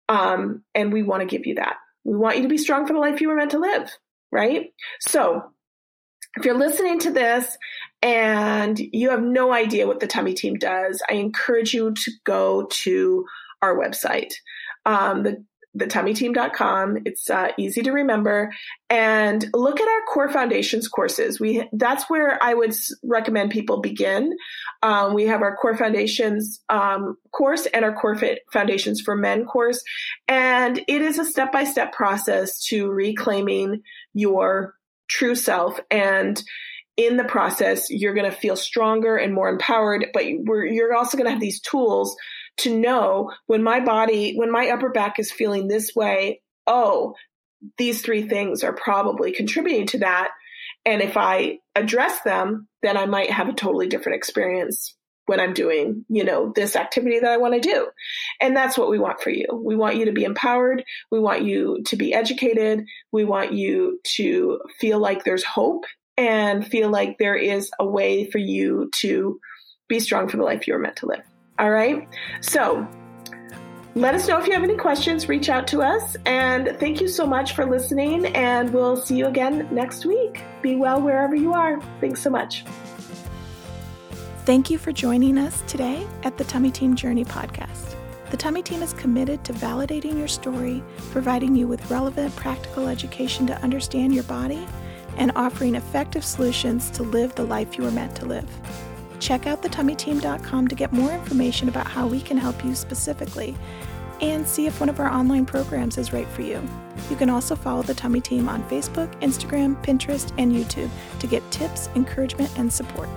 Um, 0.10 0.64
and 0.76 0.92
we 0.92 1.04
want 1.04 1.22
to 1.22 1.28
give 1.28 1.46
you 1.46 1.56
that. 1.56 1.78
We 2.04 2.16
want 2.18 2.38
you 2.38 2.44
to 2.44 2.50
be 2.50 2.58
strong 2.58 2.86
for 2.86 2.94
the 2.94 3.00
life 3.00 3.22
you 3.22 3.30
were 3.30 3.36
meant 3.36 3.52
to 3.52 3.60
live, 3.60 3.90
right? 4.32 4.74
So, 5.02 5.44
if 6.36 6.46
you're 6.46 6.58
listening 6.58 7.00
to 7.00 7.12
this 7.12 7.58
and 8.02 8.80
you 8.80 9.12
have 9.12 9.22
no 9.22 9.54
idea 9.54 9.86
what 9.86 10.00
the 10.00 10.08
Tummy 10.08 10.34
Team 10.34 10.56
does, 10.56 11.02
I 11.08 11.14
encourage 11.14 11.74
you 11.74 11.94
to 11.94 12.12
go 12.26 12.68
to 12.84 13.26
our 13.62 13.78
website. 13.78 14.34
Um, 14.86 15.24
the 15.24 15.46
thetummyteam.com. 15.78 17.00
It's 17.06 17.30
uh, 17.30 17.52
easy 17.58 17.82
to 17.82 17.92
remember. 17.92 18.54
And 18.90 19.46
look 19.54 19.82
at 19.82 19.88
our 19.88 20.02
core 20.08 20.30
foundations 20.30 20.88
courses. 20.88 21.40
We 21.40 21.68
that's 21.74 22.10
where 22.10 22.42
I 22.42 22.54
would 22.54 22.76
recommend 23.04 23.52
people 23.52 23.82
begin. 23.82 24.36
Um, 24.82 25.14
we 25.14 25.26
have 25.28 25.42
our 25.42 25.56
core 25.56 25.76
foundations 25.76 26.62
um, 26.70 27.18
course 27.32 27.66
and 27.68 27.84
our 27.84 27.94
core 27.94 28.20
foundations 28.52 29.02
for 29.02 29.16
men 29.16 29.46
course, 29.46 29.84
and 30.28 30.80
it 30.88 31.02
is 31.02 31.18
a 31.18 31.26
step 31.26 31.52
by 31.52 31.64
step 31.64 31.94
process 31.94 32.64
to 32.66 32.90
reclaiming 32.90 33.82
your 34.14 34.76
true 35.08 35.36
self 35.36 35.80
and 35.90 36.44
in 36.96 37.18
the 37.18 37.24
process, 37.24 37.90
you're 37.90 38.14
going 38.14 38.30
to 38.30 38.38
feel 38.38 38.56
stronger 38.56 39.18
and 39.18 39.34
more 39.34 39.50
empowered, 39.50 40.06
but 40.14 40.28
you're 40.28 40.94
also 40.94 41.18
going 41.18 41.26
to 41.26 41.32
have 41.32 41.42
these 41.42 41.60
tools 41.60 42.16
to 42.58 42.78
know 42.78 43.32
when 43.48 43.64
my 43.64 43.80
body, 43.80 44.36
when 44.36 44.52
my 44.52 44.70
upper 44.70 44.90
back 44.90 45.20
is 45.20 45.32
feeling 45.32 45.68
this 45.68 45.96
way, 45.96 46.42
oh, 46.68 47.16
these 47.78 48.02
three 48.02 48.28
things 48.28 48.64
are 48.64 48.74
probably 48.74 49.32
contributing 49.32 49.88
to 49.88 50.00
that. 50.00 50.30
And 50.86 51.02
if 51.02 51.18
I 51.18 51.60
address 51.76 52.22
them, 52.22 52.68
then 52.82 52.98
I 52.98 53.06
might 53.06 53.32
have 53.32 53.48
a 53.48 53.54
totally 53.54 53.88
different 53.88 54.18
experience 54.18 54.96
when 55.26 55.40
I'm 55.40 55.54
doing, 55.54 56.04
you 56.10 56.26
know, 56.26 56.52
this 56.54 56.76
activity 56.76 57.20
that 57.20 57.32
I 57.32 57.38
want 57.38 57.54
to 57.54 57.62
do. 57.62 57.88
And 58.42 58.56
that's 58.56 58.78
what 58.78 58.90
we 58.90 59.00
want 59.00 59.22
for 59.22 59.30
you. 59.30 59.46
We 59.54 59.76
want 59.76 59.96
you 59.96 60.06
to 60.06 60.12
be 60.12 60.26
empowered. 60.26 60.84
We 61.12 61.20
want 61.20 61.44
you 61.44 61.82
to 61.86 61.96
be 61.96 62.14
educated. 62.14 62.86
We 63.12 63.24
want 63.24 63.54
you 63.54 64.02
to 64.16 64.60
feel 64.80 65.00
like 65.00 65.24
there's 65.24 65.46
hope 65.46 65.86
and 66.18 66.68
feel 66.68 66.90
like 66.90 67.18
there 67.18 67.38
is 67.38 67.72
a 67.80 67.86
way 67.86 68.30
for 68.30 68.38
you 68.38 68.90
to 68.98 69.40
be 69.88 70.02
strong 70.02 70.28
for 70.28 70.38
the 70.38 70.44
life 70.44 70.68
you're 70.68 70.80
meant 70.80 70.98
to 70.98 71.06
live. 71.06 71.24
All 71.60 71.70
right. 71.70 72.08
So 72.42 72.88
let 73.96 74.16
us 74.16 74.28
know 74.28 74.40
if 74.40 74.48
you 74.48 74.54
have 74.54 74.64
any 74.64 74.76
questions. 74.76 75.30
Reach 75.30 75.50
out 75.50 75.68
to 75.68 75.82
us. 75.82 76.18
And 76.26 76.76
thank 76.80 77.00
you 77.00 77.08
so 77.08 77.28
much 77.28 77.54
for 77.54 77.66
listening. 77.66 78.26
And 78.28 78.74
we'll 78.74 78.98
see 78.98 79.16
you 79.16 79.28
again 79.28 79.68
next 79.72 80.06
week. 80.06 80.42
Be 80.62 80.76
well 80.76 81.00
wherever 81.00 81.36
you 81.36 81.54
are. 81.54 81.80
Thanks 82.02 82.22
so 82.22 82.30
much. 82.30 82.66
Thank 84.46 84.70
you 84.70 84.78
for 84.78 84.92
joining 84.92 85.38
us 85.38 85.64
today 85.68 86.06
at 86.24 86.38
the 86.38 86.44
Tummy 86.44 86.72
Team 86.72 86.96
Journey 86.96 87.24
podcast. 87.24 87.96
The 88.32 88.38
Tummy 88.38 88.64
Team 88.64 88.82
is 88.82 88.94
committed 88.94 89.44
to 89.46 89.54
validating 89.54 90.18
your 90.18 90.28
story, 90.28 90.84
providing 91.12 91.56
you 91.56 91.68
with 91.68 91.92
relevant 91.92 92.36
practical 92.36 92.88
education 92.88 93.46
to 93.46 93.62
understand 93.62 94.14
your 94.14 94.24
body, 94.24 94.68
and 95.18 95.32
offering 95.36 95.76
effective 95.76 96.26
solutions 96.26 96.90
to 96.90 97.04
live 97.04 97.36
the 97.36 97.44
life 97.44 97.78
you 97.78 97.86
are 97.86 97.92
meant 97.92 98.16
to 98.16 98.26
live. 98.26 98.50
Check 99.24 99.48
out 99.48 99.62
thetummyteam.com 99.62 100.68
to 100.68 100.76
get 100.76 100.92
more 100.92 101.10
information 101.14 101.70
about 101.70 101.88
how 101.88 102.08
we 102.08 102.20
can 102.20 102.36
help 102.36 102.66
you 102.66 102.76
specifically 102.76 103.56
and 104.20 104.46
see 104.46 104.68
if 104.68 104.82
one 104.82 104.90
of 104.90 105.00
our 105.00 105.10
online 105.10 105.46
programs 105.46 105.98
is 105.98 106.12
right 106.12 106.28
for 106.28 106.42
you. 106.42 106.62
You 107.10 107.16
can 107.16 107.30
also 107.30 107.56
follow 107.56 107.84
the 107.84 107.94
Tummy 107.94 108.20
Team 108.20 108.50
on 108.50 108.62
Facebook, 108.66 109.10
Instagram, 109.22 109.82
Pinterest, 109.82 110.34
and 110.38 110.52
YouTube 110.52 110.90
to 111.20 111.28
get 111.28 111.42
tips, 111.52 111.88
encouragement, 111.96 112.52
and 112.60 112.72
support. 112.72 113.08